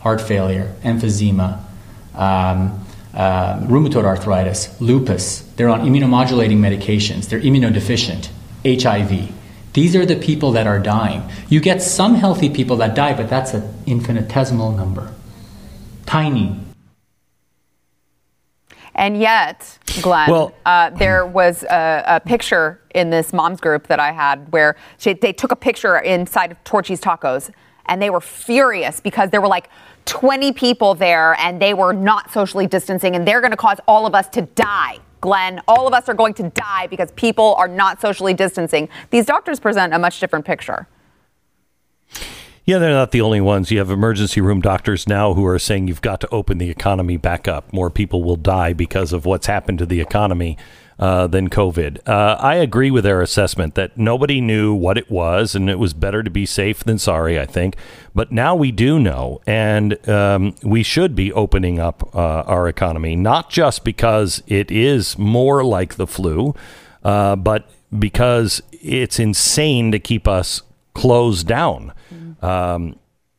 [0.00, 1.60] heart failure, emphysema,
[2.14, 5.40] um, uh, rheumatoid arthritis, lupus.
[5.56, 8.30] They're on immunomodulating medications, they're immunodeficient,
[8.64, 9.34] HIV.
[9.74, 11.28] These are the people that are dying.
[11.50, 15.12] You get some healthy people that die, but that's an infinitesimal number.
[16.06, 16.63] Tiny,
[18.94, 23.98] And yet, Glenn, Well- uh, there was a, a picture in this mom's group that
[23.98, 27.50] I had where she, they took a picture inside of Torchy's Tacos,
[27.86, 29.68] and they were furious because there were like
[30.06, 34.06] 20 people there, and they were not socially distancing, and they're going to cause all
[34.06, 34.98] of us to die.
[35.20, 38.88] Glenn, all of us are going to die because people are not socially distancing.
[39.10, 40.86] These doctors present a much different picture.
[42.66, 43.70] Yeah, they're not the only ones.
[43.70, 47.18] You have emergency room doctors now who are saying you've got to open the economy
[47.18, 47.70] back up.
[47.74, 50.56] More people will die because of what's happened to the economy
[50.98, 52.08] uh, than COVID.
[52.08, 55.92] Uh, I agree with their assessment that nobody knew what it was, and it was
[55.92, 57.76] better to be safe than sorry, I think.
[58.14, 63.14] But now we do know, and um, we should be opening up uh, our economy,
[63.14, 66.54] not just because it is more like the flu,
[67.02, 70.62] uh, but because it's insane to keep us
[70.94, 71.92] closed down.
[72.44, 72.96] Um,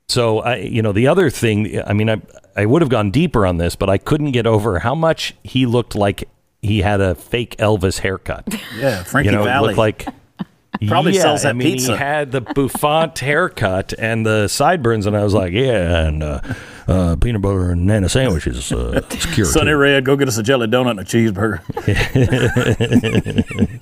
[0.08, 2.22] so I, you know, the other thing, I mean, I,
[2.56, 5.65] I would have gone deeper on this, but I couldn't get over how much he
[5.65, 6.28] looked like
[6.62, 8.48] he had a fake Elvis haircut.
[8.78, 9.65] Yeah, Frankie you know, Valli.
[9.65, 10.08] it looked like.
[10.89, 11.94] Probably yeah, sells that I mean, pizza.
[11.94, 16.41] he had the bouffant haircut and the sideburns, and I was like, yeah, and uh,
[16.86, 18.74] uh, peanut butter and banana sandwiches.
[18.74, 19.72] Uh, secure Sonny.
[19.72, 21.62] Red, go get us a jelly donut and a cheeseburger.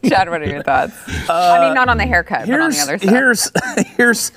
[0.07, 0.93] Chad, what are your thoughts?
[1.27, 3.09] I mean, not on the haircut, but on the here's other side.
[3.09, 3.51] here's
[3.97, 4.31] here's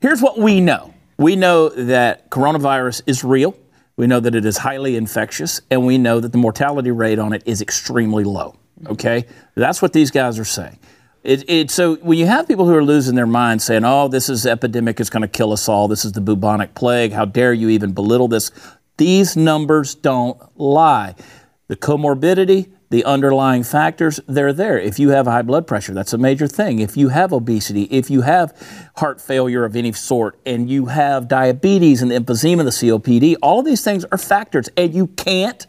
[0.00, 0.94] here's what we know.
[1.18, 3.56] We know that coronavirus is real.
[3.96, 7.32] We know that it is highly infectious, and we know that the mortality rate on
[7.32, 8.54] it is extremely low.
[8.86, 10.78] Okay, that's what these guys are saying.
[11.24, 14.28] It, it, so when you have people who are losing their minds saying, "Oh, this
[14.28, 15.88] is epidemic; it's going to kill us all.
[15.88, 17.12] This is the bubonic plague.
[17.12, 18.52] How dare you even belittle this?"
[18.98, 21.16] These numbers don't lie.
[21.66, 24.78] The comorbidity, the underlying factors, they're there.
[24.78, 26.78] If you have high blood pressure, that's a major thing.
[26.78, 28.54] If you have obesity, if you have
[28.96, 33.66] heart failure of any sort, and you have diabetes and emphysema, the COPD, all of
[33.66, 35.66] these things are factors, and you can't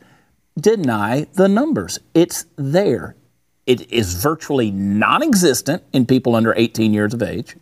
[0.57, 1.99] deny the numbers.
[2.13, 3.15] It's there.
[3.65, 7.55] It is virtually non existent in people under 18 years of age.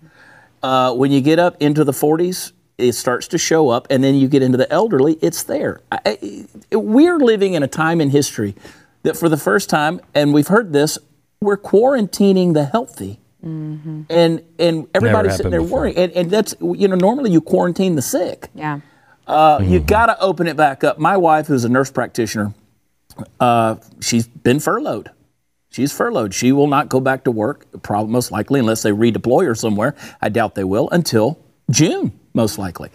[0.62, 4.14] Uh, when you get up into the 40s, it starts to show up, and then
[4.16, 5.82] you get into the elderly, it's there.
[5.92, 6.00] I,
[6.72, 8.56] I- we're living in a time in history
[9.08, 10.98] that, for the first time, and we've heard this,
[11.42, 13.20] we're quarantining the healthy.
[13.44, 15.80] And and everybody's sitting there before.
[15.82, 15.98] worrying.
[15.98, 18.50] And, and that's, you know, normally you quarantine the sick.
[18.54, 18.80] yeah.
[19.26, 20.98] Uh, You got to open it back up.
[21.00, 22.54] My wife, who's a nurse practitioner,
[23.40, 25.12] uh, she's been furloughed.
[25.70, 26.34] She's furloughed.
[26.34, 29.96] She will not go back to work, probably most likely, unless they redeploy her somewhere.
[30.22, 31.38] I doubt they will until
[31.70, 32.90] June, most likely.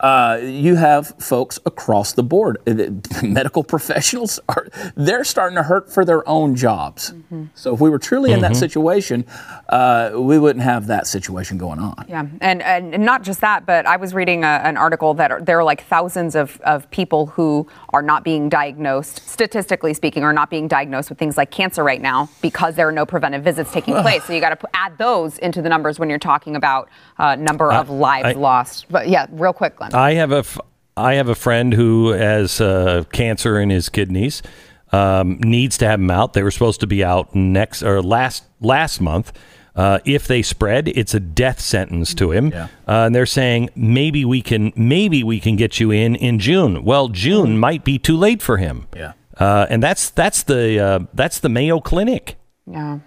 [0.00, 2.58] Uh, you have folks across the board.
[2.66, 7.12] Uh, the Medical professionals are they're starting to hurt for their own jobs.
[7.54, 9.26] So if we were truly in that situation,
[9.68, 12.06] uh, we wouldn't have that situation going on.
[12.08, 15.40] Yeah, and, and not just that, but I was reading a, an article that are,
[15.40, 20.32] there are like thousands of, of people who are not being diagnosed, statistically speaking, are
[20.32, 23.72] not being diagnosed with things like cancer right now because there are no preventive visits
[23.72, 24.24] taking place.
[24.24, 27.72] So you got to add those into the numbers when you're talking about uh, number
[27.72, 28.86] of lives I- lost.
[28.90, 29.87] But yeah, real quick, Glenn.
[29.94, 30.58] I have a f-
[30.96, 34.42] I have a friend who has uh, cancer in his kidneys.
[34.90, 36.32] Um, needs to have them out.
[36.32, 39.32] They were supposed to be out next or last last month.
[39.76, 42.48] Uh, if they spread, it's a death sentence to him.
[42.48, 42.64] Yeah.
[42.88, 46.82] Uh, and they're saying maybe we can maybe we can get you in in June.
[46.84, 48.86] Well, June might be too late for him.
[48.96, 49.12] Yeah.
[49.36, 52.36] Uh, and that's that's the uh, that's the Mayo Clinic.
[52.66, 52.98] yeah.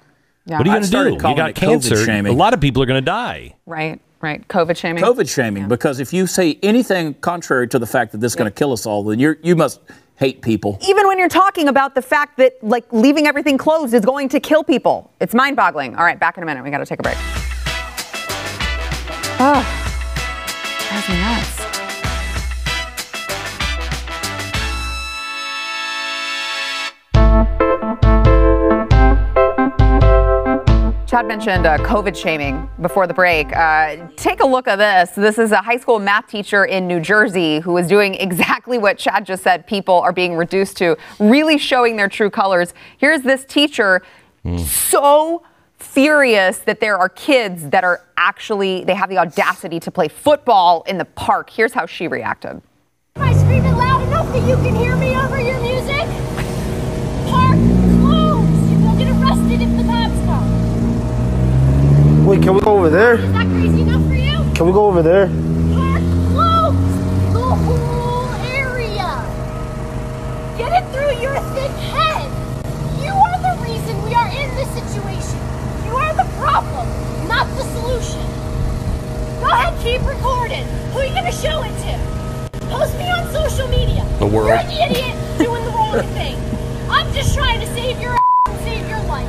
[0.48, 0.58] Yeah.
[0.58, 1.28] What are you going to do?
[1.30, 2.10] You got cancer.
[2.12, 3.54] A lot of people are going to die.
[3.68, 4.48] Right, right.
[4.48, 5.04] COVID shaming.
[5.04, 8.50] COVID shaming because if you say anything contrary to the fact that this is going
[8.50, 9.82] to kill us all, then you're, you must
[10.16, 10.78] hate people.
[10.88, 14.40] Even when you're talking about the fact that like leaving everything closed is going to
[14.40, 15.96] kill people, it's mind-boggling.
[15.96, 16.64] All right, back in a minute.
[16.64, 17.18] We got to take a break.
[19.44, 19.64] Oh,
[20.90, 21.61] drives me nuts.
[31.12, 33.54] Chad mentioned uh, COVID shaming before the break.
[33.54, 35.14] Uh, take a look at this.
[35.14, 38.98] This is a high school math teacher in New Jersey who is doing exactly what
[38.98, 42.74] Chad just said people are being reduced to, really showing their true colors.
[42.98, 44.02] Here's this teacher
[44.66, 45.44] so
[45.78, 50.82] furious that there are kids that are actually, they have the audacity to play football
[50.84, 51.50] in the park.
[51.50, 52.62] Here's how she reacted.
[53.18, 56.21] Am I screaming loud enough that you can hear me over your music?
[62.32, 63.16] Wait, can we go over there?
[63.16, 64.38] Is that crazy enough for you?
[64.56, 65.28] Can we go over there?
[65.76, 66.00] Park
[66.32, 66.80] closed!
[67.36, 69.20] The whole area!
[70.58, 72.32] Get it through your thick head!
[73.04, 75.44] You are the reason we are in this situation.
[75.84, 76.88] You are the problem,
[77.28, 78.24] not the solution.
[79.44, 80.64] Go ahead, keep recording.
[80.96, 82.00] Who are you gonna show it to?
[82.72, 84.08] Post me on social media.
[84.20, 84.48] The world.
[84.48, 86.40] You're the idiot doing the wrong thing.
[86.90, 89.28] I'm just trying to save your ass and save your life.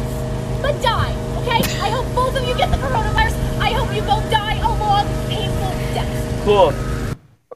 [0.63, 1.11] But die,
[1.43, 1.63] okay?
[1.81, 3.35] I hope both of you get the coronavirus.
[3.59, 6.45] I hope you both die a long, painful death.
[6.45, 6.73] Cool.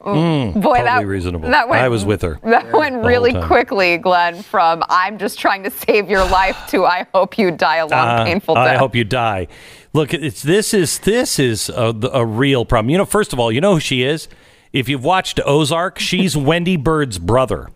[0.03, 1.49] Boy, totally that reasonable.
[1.49, 4.41] That went, I was with her That went really quickly, Glenn.
[4.41, 8.07] From I'm just trying to save your life to I hope you die a long,
[8.07, 8.67] Uh, painful death.
[8.67, 9.47] I hope you die.
[9.91, 12.89] Look, it's this is this is a, a real problem.
[12.89, 14.29] You know, first of all, you know who she is.
[14.73, 17.69] If you've watched Ozark, she's Wendy Byrde's brother,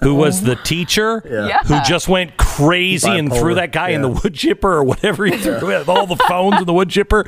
[0.00, 1.62] who was the teacher Yeah.
[1.64, 5.36] who just went crazy and threw that guy in the wood chipper or whatever he
[5.38, 7.24] threw with all the phones in the wood chipper.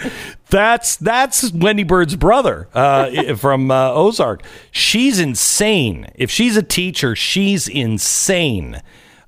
[0.51, 4.43] That's that's Wendy Byrde's brother uh, from uh, Ozark.
[4.71, 6.09] She's insane.
[6.15, 8.81] If she's a teacher, she's insane.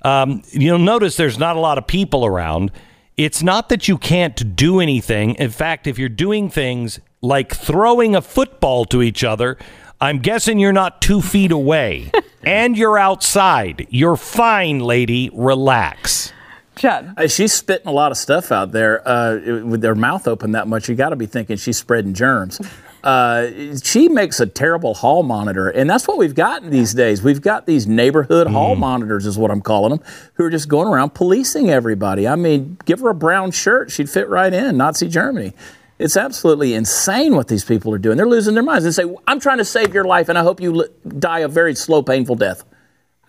[0.03, 2.71] Um, you'll notice there's not a lot of people around.
[3.17, 5.33] It's not that you can't do anything.
[5.35, 9.57] In fact, if you're doing things like throwing a football to each other,
[9.99, 12.11] I'm guessing you're not two feet away
[12.43, 13.87] and you're outside.
[13.89, 15.29] You're fine, lady.
[15.33, 16.31] Relax.
[16.75, 17.15] Chad.
[17.17, 20.67] Uh, She's spitting a lot of stuff out there uh, with their mouth open that
[20.67, 20.87] much.
[20.87, 22.61] You got to be thinking she's spreading germs.
[23.03, 27.23] Uh, she makes a terrible hall monitor, and that's what we've gotten these days.
[27.23, 30.01] We've got these neighborhood hall monitors, is what I'm calling them,
[30.33, 32.27] who are just going around policing everybody.
[32.27, 34.77] I mean, give her a brown shirt, she'd fit right in.
[34.77, 35.53] Nazi Germany.
[35.99, 38.17] It's absolutely insane what these people are doing.
[38.17, 38.85] They're losing their minds.
[38.85, 40.85] They say, "I'm trying to save your life, and I hope you
[41.17, 42.63] die a very slow, painful death."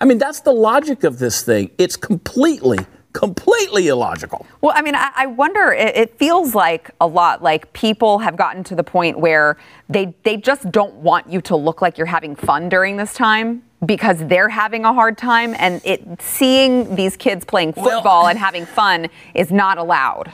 [0.00, 1.70] I mean, that's the logic of this thing.
[1.78, 2.78] It's completely,
[3.14, 4.46] completely illogical.
[4.60, 5.72] Well, I mean, I, I wonder.
[5.72, 9.56] It, it feels like a lot like people have gotten to the point where
[9.88, 13.62] they they just don't want you to look like you're having fun during this time
[13.86, 18.66] because they're having a hard time, and it seeing these kids playing football and having
[18.66, 20.30] fun is not allowed.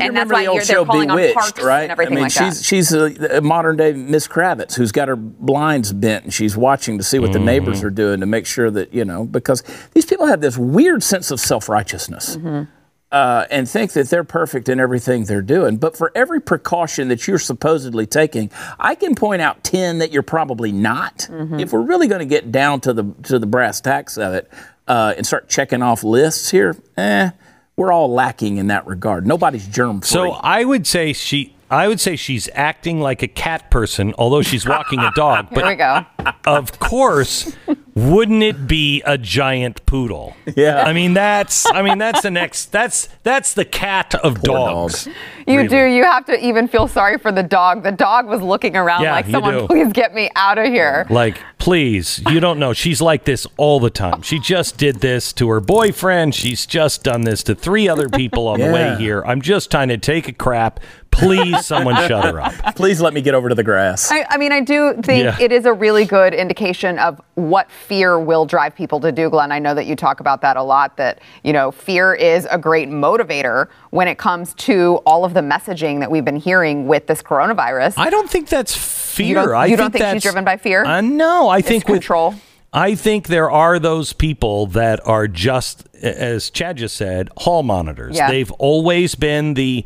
[0.00, 1.82] And that's remember why the you're, old they're show calling on Bewitched, parks right?
[1.82, 2.64] and everything I mean, like she's that.
[2.64, 6.98] she's a, a modern day Miss Kravitz who's got her blinds bent and she's watching
[6.98, 7.46] to see what the Mm-hmm.
[7.46, 9.62] neighbors are doing to make sure that you know because
[9.94, 12.36] these people have this weird sense of self righteousness.
[12.36, 12.70] Mm-hmm.
[13.12, 15.78] Uh, and think that they're perfect in everything they're doing.
[15.78, 20.22] But for every precaution that you're supposedly taking, I can point out 10 that you're
[20.22, 21.26] probably not.
[21.28, 21.58] Mm-hmm.
[21.58, 24.48] If we're really going to get down to the, to the brass tacks of it
[24.86, 27.30] uh, and start checking off lists here, eh,
[27.76, 29.26] we're all lacking in that regard.
[29.26, 30.08] Nobody's germ free.
[30.08, 31.54] So I would say she.
[31.70, 35.48] I would say she's acting like a cat person, although she's walking a dog.
[35.50, 36.30] Here we But go.
[36.44, 37.56] of course,
[37.94, 40.34] wouldn't it be a giant poodle?
[40.56, 40.82] Yeah.
[40.82, 41.70] I mean that's.
[41.70, 42.72] I mean that's the next.
[42.72, 45.08] That's that's the cat of dogs.
[45.46, 45.68] You Really.
[45.68, 45.84] do.
[45.84, 47.82] You have to even feel sorry for the dog.
[47.82, 51.06] The dog was looking around Yeah, like, someone please get me out of here.
[51.10, 52.72] Like, please, you don't know.
[52.72, 54.22] She's like this all the time.
[54.22, 56.34] She just did this to her boyfriend.
[56.34, 59.22] She's just done this to three other people on the way here.
[59.24, 60.78] I'm just trying to take a crap.
[61.10, 62.54] Please, someone shut her up.
[62.76, 64.10] Please let me get over to the grass.
[64.10, 65.36] I, I mean, I do think Yeah.
[65.40, 69.52] it is a really good indication of what fear will drive people to do, Glenn.
[69.52, 72.56] I know that you talk about that a lot, that, you know, fear is a
[72.58, 77.06] great motivator when it comes to all of the messaging that we've been hearing with
[77.06, 77.94] this coronavirus.
[77.98, 79.26] I don't think that's fear.
[79.26, 80.84] You don't- I you think don't think she's that's, driven by fear?
[80.84, 82.34] Uh, no, I think with control.
[82.72, 88.16] I think there are those people that are just, as Chad just said, hall monitors.
[88.16, 88.30] Yeah.
[88.30, 89.84] They've always been the.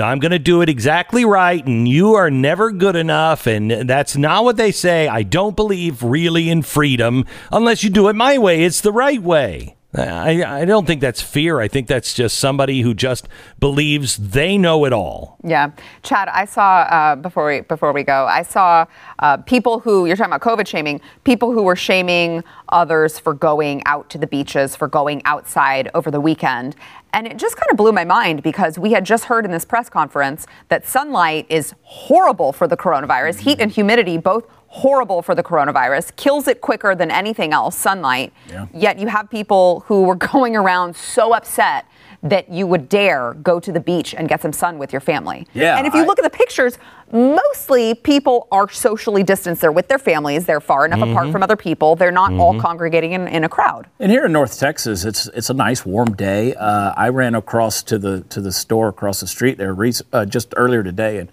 [0.00, 3.46] I'm going to do it exactly right, and you are never good enough.
[3.46, 5.06] And that's not what they say.
[5.06, 8.64] I don't believe really in freedom unless you do it my way.
[8.64, 9.76] It's the right way.
[9.94, 11.60] I, I don't think that's fear.
[11.60, 13.28] I think that's just somebody who just
[13.60, 15.36] believes they know it all.
[15.44, 15.72] Yeah,
[16.02, 18.86] Chad, I saw uh, before we before we go, I saw
[19.18, 23.82] uh, people who you're talking about COVID shaming, people who were shaming others for going
[23.84, 26.74] out to the beaches, for going outside over the weekend,
[27.12, 29.64] and it just kind of blew my mind because we had just heard in this
[29.64, 35.34] press conference that sunlight is horrible for the coronavirus, heat and humidity both horrible for
[35.34, 38.32] the coronavirus, kills it quicker than anything else, sunlight.
[38.48, 38.66] Yeah.
[38.72, 41.84] Yet you have people who were going around so upset
[42.22, 45.46] that you would dare go to the beach and get some sun with your family.
[45.54, 46.78] Yeah, And if you I- look at the pictures,
[47.12, 49.60] mostly people are socially distanced.
[49.60, 50.46] They're with their families.
[50.46, 51.32] They're far enough apart Mhm.
[51.32, 51.96] from other people.
[51.96, 53.86] They're not all congregating in, in a crowd.
[54.00, 56.54] And here in North Texas, it's it's a nice warm day.
[56.54, 59.76] Uh, I ran across to the to the store across the street there
[60.12, 61.28] uh, just earlier today, and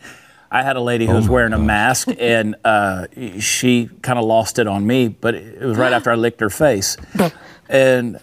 [0.51, 3.07] I had a lady who was wearing a mask, and uh,
[3.39, 6.49] she kind of lost it on me, but it was right after I licked her
[6.49, 6.97] face,
[7.69, 8.17] and.
[8.17, 8.21] I-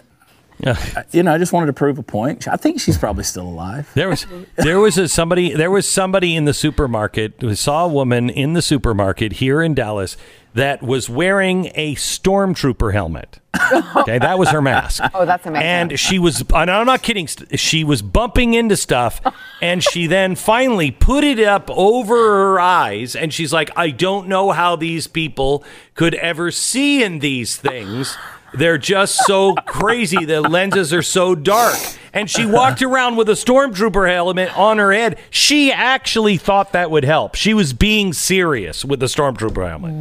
[1.11, 2.47] You know, I just wanted to prove a point.
[2.47, 3.87] I think she's probably still alive.
[3.93, 4.25] There was
[4.55, 8.53] there was a somebody there was somebody in the supermarket who saw a woman in
[8.53, 10.17] the supermarket here in Dallas
[10.57, 13.39] that was wearing a stormtrooper helmet.
[13.97, 15.03] Okay, that was her mask.
[15.13, 15.65] Oh, that's amazing.
[15.67, 19.19] And she was and I'm not kidding, she was bumping into stuff
[19.61, 24.27] and she then finally put it up over her eyes and she's like, "I don't
[24.27, 25.63] know how these people
[25.95, 28.15] could ever see in these things."
[28.57, 30.25] They're just so crazy.
[30.25, 31.75] The lenses are so dark.
[32.13, 35.19] And she walked around with a stormtrooper helmet on her head.
[35.29, 37.35] She actually thought that would help.
[37.35, 39.93] She was being serious with the stormtrooper helmet.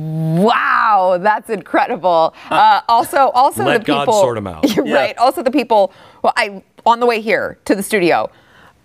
[0.43, 2.35] Wow, that's incredible.
[2.51, 4.21] Uh, also, also Let the God people.
[4.21, 4.65] sort 'em out.
[4.77, 4.95] You're Yeah.
[4.95, 5.19] right.
[5.19, 5.93] Also, the people.
[6.23, 8.31] Well, I on the way here to the studio,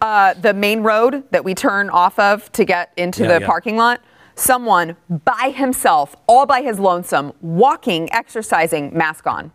[0.01, 3.47] uh, the main road that we turn off of to get into Yeah, the yeah.
[3.47, 4.01] parking lot.
[4.35, 9.51] Someone by himself, all by his lonesome, walking, exercising, mask on.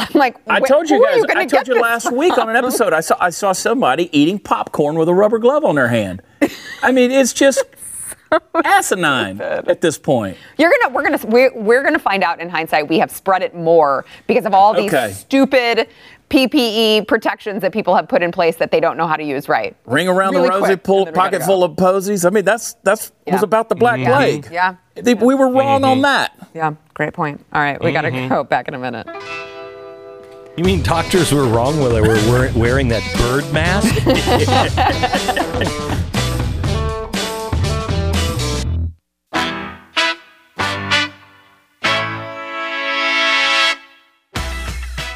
[0.00, 1.24] I'm like, I told you guys.
[1.24, 2.92] gonna I told you this last week on an episode.
[2.92, 6.22] I saw I saw somebody eating popcorn with a rubber glove on their hand.
[6.82, 7.62] I mean, it's just
[8.64, 10.36] asinine at this point.
[10.58, 12.88] You're gonna, we're gonna, we're, we're gonna find out in hindsight.
[12.88, 15.12] We have spread it more because of all these Okay.
[15.12, 15.88] stupid
[16.30, 19.48] PPE protections that people have put in place that they don't know how to use
[19.48, 19.76] right.
[19.84, 22.24] Ring around Really the rosy, pull and then we gotta pocket full of posies.
[22.24, 23.34] I mean, that's that's Yeah.
[23.34, 24.16] was about the Black Yeah.
[24.16, 24.48] Plague.
[24.52, 24.76] Yeah.
[24.94, 26.32] They- we were wrong on that.
[26.54, 27.44] Yeah, great point.
[27.52, 28.28] All right, we gotta Mhm.
[28.28, 29.08] go back in a minute.
[30.60, 33.88] You mean doctors were wrong when they were wearing that bird mask?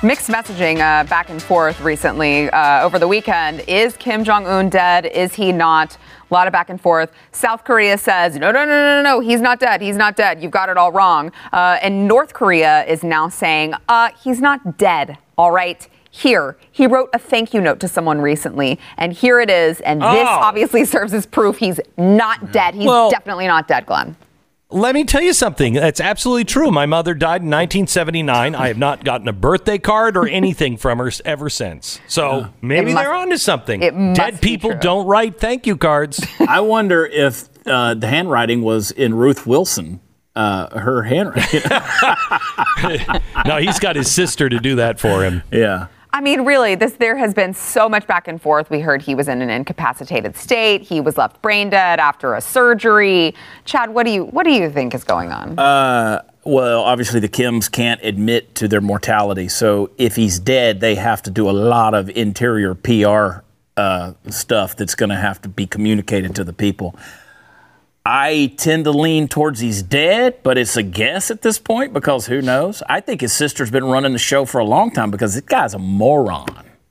[0.05, 3.61] Mixed messaging uh, back and forth recently uh, over the weekend.
[3.66, 5.07] Is Kim Jong Un dead?
[5.07, 5.96] Is he not?
[6.30, 7.11] A lot of back and forth.
[7.32, 9.80] South Korea says, no, no, no, no, no, no, he's not dead.
[9.80, 10.42] He's not dead.
[10.42, 11.32] You've got it all wrong.
[11.55, 15.16] Uh, and North Korea is now saying, uh, he's not dead.
[15.38, 15.88] All right.
[16.11, 19.80] Here, he wrote a thank you note to someone recently, and here it is.
[19.80, 20.26] And this Oh.
[20.26, 22.74] obviously serves as proof he's not dead.
[22.74, 24.16] He's Well- definitely not dead, Glenn.
[24.75, 25.75] Let me tell you something.
[25.75, 26.72] That's absolutely true.
[26.72, 28.57] My mother died in 1979.
[28.57, 32.01] I have not gotten a birthday card or anything from her ever since.
[32.09, 34.14] So maybe must- they're onto something.
[34.14, 34.81] Dead people true.
[34.81, 36.27] don't write thank you cards.
[36.41, 40.01] I wonder if uh, the handwriting was in Ruth Wilson.
[40.35, 41.61] Uh, her handwriting.
[43.47, 45.45] no, he's got his sister to do that for him.
[45.53, 45.87] yeah.
[46.15, 48.71] I mean, really, this there has been so much back and forth.
[48.71, 50.83] We heard he was in an incapacitated state.
[50.83, 53.35] He was left brain dead after a surgery.
[53.65, 55.59] Chad, what do you what do you think is going on?
[55.59, 60.95] Uh, well, obviously the Kims can't admit to their mortality, so if he's dead, they
[60.95, 63.43] have to do a lot of interior PR
[63.77, 66.95] uh, stuff that's going to have to be communicated to the people.
[68.07, 72.26] I tend to lean towards he's dead, but it's a guess at this point because
[72.26, 72.82] who knows?
[72.86, 75.72] I think his sister's been running the show for a long time because this guy's
[75.72, 76.46] a moron.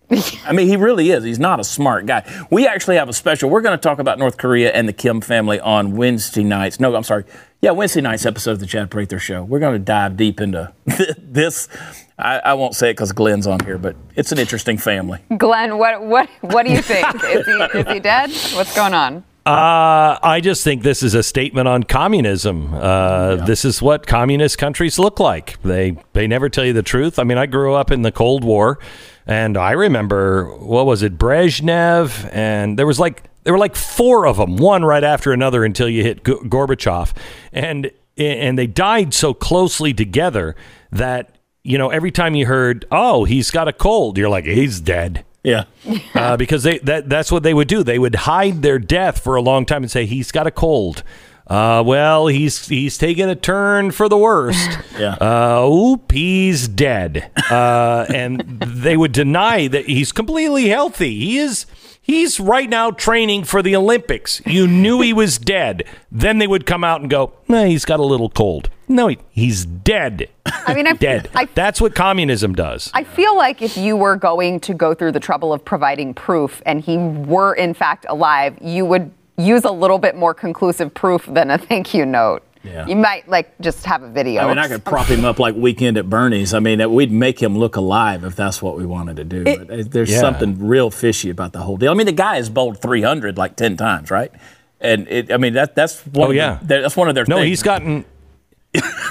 [0.46, 1.24] I mean, he really is.
[1.24, 2.28] He's not a smart guy.
[2.50, 3.52] We actually have a special.
[3.52, 6.80] We're going to talk about North Korea and the Kim family on Wednesday nights.
[6.80, 7.26] No, I'm sorry.
[7.62, 9.44] Yeah, Wednesday night's episode of the Chad Prather Show.
[9.44, 10.74] We're going to dive deep into
[11.20, 11.70] this.
[12.18, 15.20] I, I won't say it because Glenn's on here, but it's an interesting family.
[15.38, 17.08] Glenn, what what what do you think?
[17.24, 18.32] is he is he dead?
[18.56, 19.24] What's going on?
[19.46, 22.74] Uh, I just think this is a statement on communism.
[22.74, 25.62] Uh, This is what communist countries look like.
[25.64, 27.20] They they never tell you the truth.
[27.20, 28.80] I mean, I grew up in the Cold War,
[29.28, 34.26] and I remember what was it, Brezhnev, and there was like there were like four
[34.26, 37.12] of them, one right after another, until you hit G- Gorbachev,
[37.52, 40.56] and and they died so closely together
[40.94, 41.36] that
[41.66, 45.26] you know every time you heard, oh, he's got a cold, you're like, he's dead
[45.44, 45.66] Yeah.
[46.16, 47.84] uh, because they that that's what they would do.
[47.84, 51.04] They would hide their death for a long time and say he's got a cold.
[51.46, 54.80] Uh, well, he's he's taking a turn for the worst.
[54.98, 55.16] Yeah.
[55.20, 57.32] Uh, oop, he's dead.
[57.50, 61.20] Uh, and they would deny that he's completely healthy.
[61.20, 61.66] He is.
[62.06, 64.42] He's right now training for the Olympics.
[64.46, 65.84] You knew he was dead.
[66.12, 69.18] Then they would come out and go, "No, he's got a little cold." No, he,
[69.32, 70.30] he's dead.
[70.46, 71.30] I mean, I, Dead.
[71.34, 72.92] I That's what communism does.
[72.94, 76.62] I feel like if you were going to go through the trouble of providing proof
[76.66, 81.26] and he were in fact alive, you would use a little bit more conclusive proof
[81.26, 82.44] than a thank you note.
[82.64, 82.88] Yeah.
[82.88, 84.42] You might like just have a video.
[84.44, 86.54] I mean, I could prop him up like Weekend at Bernie's.
[86.54, 89.44] I mean, we'd make him look alive if that's what we wanted to do.
[89.44, 90.20] but uh, there's Yeah.
[90.20, 91.92] something real fishy about the whole deal.
[91.92, 94.32] I mean, the guy has bowled 300 like 10 times, right?
[94.80, 96.60] And it, I mean, that that's one Oh, of yeah.
[96.62, 97.48] their, that's one of their No, things.
[97.50, 98.06] he's gotten.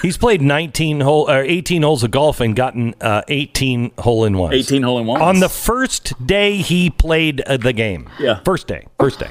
[0.03, 4.37] He's played 19 hole or 18 holes of golf and gotten uh, 18 hole in
[4.37, 4.55] ones.
[4.55, 5.23] 18 hole in ones.
[5.23, 8.11] on the first day he played uh, the game.
[8.19, 8.41] Yeah.
[8.45, 8.89] first day.
[8.99, 9.31] First day.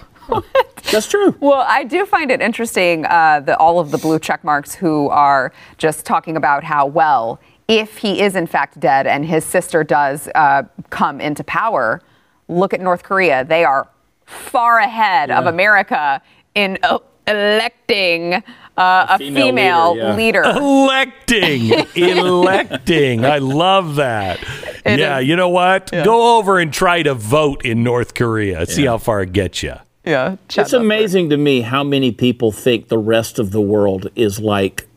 [0.92, 1.36] That's true.
[1.40, 5.08] Well, I do find it interesting uh, that all of the blue check marks who
[5.10, 9.84] are just talking about how well, if he is in fact dead and his sister
[9.84, 12.02] does uh, come into power,
[12.48, 13.46] look at North Korea.
[13.46, 13.88] They are
[14.26, 16.22] far ahead of America
[16.56, 18.44] in uh, electing
[18.78, 20.52] uh, a female female, leader, yeah.
[20.56, 20.60] leader.
[20.60, 23.26] Electing, electing.
[23.26, 24.42] I love that.
[24.86, 25.92] It yeah, is- you know what?
[25.92, 28.66] Go over and try to vote in North Korea.
[28.66, 29.76] See how far it gets you.
[30.04, 34.40] Yeah, It's amazing to me how many people think the rest of the world is
[34.40, 34.88] like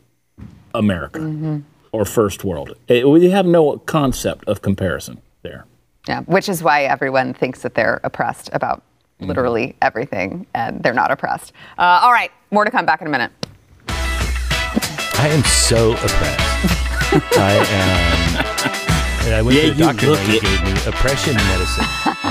[0.73, 1.59] America Mm-hmm.
[1.91, 2.75] or first world.
[2.89, 5.65] Eh, we have no concept of comparison there.
[6.07, 8.81] Yeah, which is why everyone thinks that they're oppressed about
[9.19, 11.53] literally everything, and they're not oppressed.
[11.77, 12.85] Uh, all right, more to come.
[12.85, 13.31] Back in a minute.
[13.87, 17.37] I am so oppressed.
[17.37, 19.25] I am.
[19.25, 21.85] And I went Yeah, to the doctor and he gave me oppression medicine.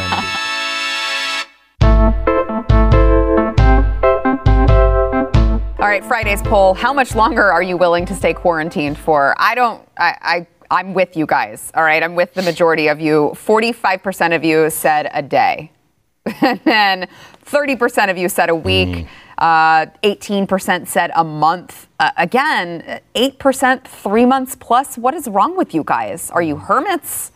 [5.84, 6.72] All right, Friday's poll.
[6.72, 9.34] How much longer are you willing to stay quarantined for?
[9.36, 11.70] I don't, I, I, I'm with you guys.
[11.74, 13.32] All right, I'm with the majority of you.
[13.34, 15.70] 45% of you said a day.
[16.40, 17.06] and then
[17.44, 19.06] 30% of you said a week.
[19.36, 21.86] Uh, 18% said a month.
[22.00, 24.96] Uh, again, 8% three months plus.
[24.96, 26.30] What is wrong with you guys?
[26.30, 27.30] Are you hermits?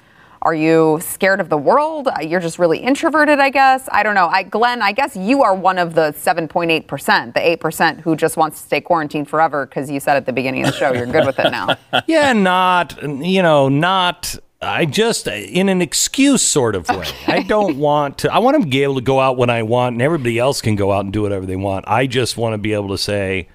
[0.48, 2.08] Are you scared of the world?
[2.08, 3.86] Uh, You're just really introverted, I guess.
[3.92, 4.28] I don't know.
[4.28, 8.58] I, Glenn, I guess you are one of the 7.8%, the 8% who just wants
[8.58, 11.26] to stay quarantined forever because you said at the beginning of the show you're good
[11.26, 11.76] with it now.
[12.06, 14.36] yeah, not, you know, not.
[14.62, 17.04] I just, in an excuse sort of way.
[17.26, 19.96] I don't want to, I want to be able to go out when I want
[19.96, 21.84] and everybody else can go out and do whatever they want.
[21.86, 23.50] I just want to be able to say,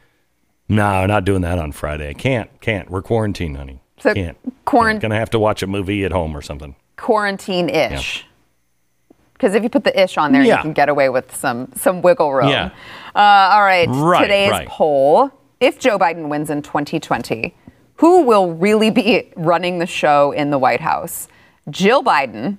[0.70, 2.10] no, not doing that on Friday.
[2.10, 2.88] I can't, can't.
[2.92, 3.82] We're quarantined, honey.
[3.98, 4.38] So can't.
[4.64, 6.76] quarant- Gonna have to watch a movie at home or something.
[7.04, 8.26] Quarantine ish.
[9.34, 12.02] Because if you put the ish on there, you can get away with some some
[12.02, 12.48] wiggle room.
[12.48, 12.70] Yeah.
[13.14, 13.20] Uh,
[13.54, 13.90] all right.
[13.90, 14.68] Right, Today's right.
[14.70, 15.30] poll:
[15.60, 17.54] If Joe Biden wins in 2020,
[17.96, 21.28] who will really be running the show in the White House?
[21.70, 22.58] Jill Biden,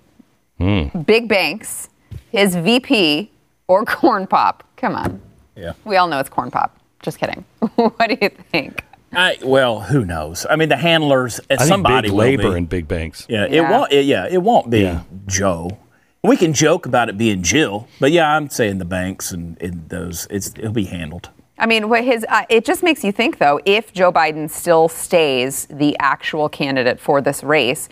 [0.58, 0.88] Hmm.
[1.04, 1.88] big banks,
[2.30, 3.30] his VP,
[3.66, 4.62] or Corn Pop?
[4.76, 5.22] Come on.
[5.56, 5.72] Yeah.
[5.86, 6.76] We all know it's Corn Pop.
[7.02, 7.46] Just kidding.
[7.76, 8.84] what do you think?
[9.16, 10.46] I, well, who knows?
[10.48, 12.58] I mean, the handlers, I think somebody big will labor be.
[12.58, 13.26] in big banks.
[13.28, 13.92] Yeah, it won't.
[13.92, 15.02] It, yeah, it won't be Yeah.
[15.26, 15.78] Joe.
[16.22, 19.88] We can joke about it being Jill, but yeah, I'm saying the banks and, and
[19.90, 20.26] those.
[20.30, 21.28] It's it'll be handled.
[21.58, 24.88] I mean, what his uh, it just makes you think though, if Joe Biden still
[24.88, 27.88] stays the actual candidate for this race,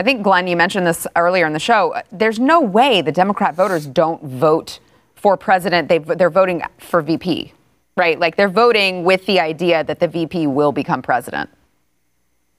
[0.00, 1.94] I think Glenn, you mentioned this earlier in the show.
[2.10, 4.80] There's no way the Democrat voters don't vote
[5.14, 5.88] for president.
[5.88, 7.52] They they're voting for VP,
[7.96, 8.18] right?
[8.18, 11.50] Like they're voting with the idea that the VP will become president.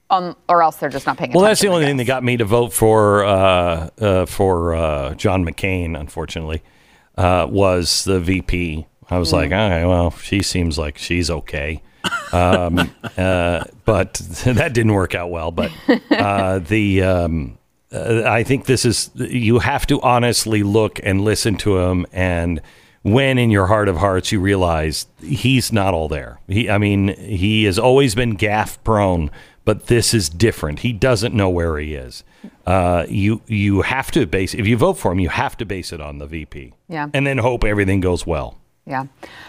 [0.08, 1.42] Um, or else they're just not paying attention.
[1.42, 5.14] Well, that's the only thing that got me to vote for uh, uh, for uh,
[5.14, 5.98] John McCain.
[5.98, 6.62] Unfortunately,
[7.18, 8.86] uh, was the VP.
[9.10, 11.82] I was like, all right, well, she seems like she's okay,
[12.32, 12.78] um,
[13.16, 14.14] uh, but
[14.44, 15.50] that didn't work out well.
[15.50, 15.72] But
[16.08, 17.58] uh, the um,
[17.90, 22.60] uh, I think this is you have to honestly look and listen to him and.
[23.06, 26.40] When in your heart of hearts you realize he's not all there.
[26.48, 29.30] He, I mean, he has always been gaff prone,
[29.64, 30.80] but this is different.
[30.80, 32.24] He doesn't know where he is.
[32.66, 35.92] Uh, you you have to base if you vote for him, you have to base
[35.92, 36.72] it on the VP.
[36.88, 37.08] Yeah.
[37.14, 38.58] and then hope everything goes well.
[38.88, 39.06] Yeah.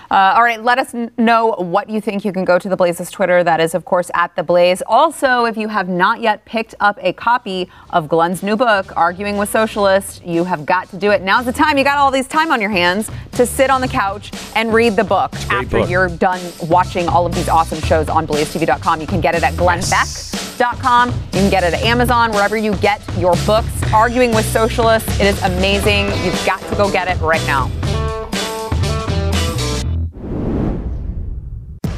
[0.10, 0.64] Uh, all right.
[0.64, 2.26] Let us n- know what you think.
[2.26, 3.44] You can go to the Blaze's Twitter.
[3.44, 4.82] That is, of course, at the Blaze.
[4.88, 9.38] Also, if you have not yet picked up a copy of Glenn's new book, Arguing
[9.38, 11.22] with Socialists, you have got to do it.
[11.22, 11.78] Now's the time.
[11.78, 14.96] You got all these time on your hands to sit on the couch and read
[14.96, 15.90] the book after book.
[15.90, 19.02] you're done watching all of these awesome shows on BlazeTV.com.
[19.02, 21.10] You can get it at glennbeck.com.
[21.12, 23.70] You can get it at Amazon, wherever you get your books.
[23.94, 25.20] Arguing with Socialists.
[25.20, 26.08] It is amazing.
[26.26, 27.70] You've got to go get it right now.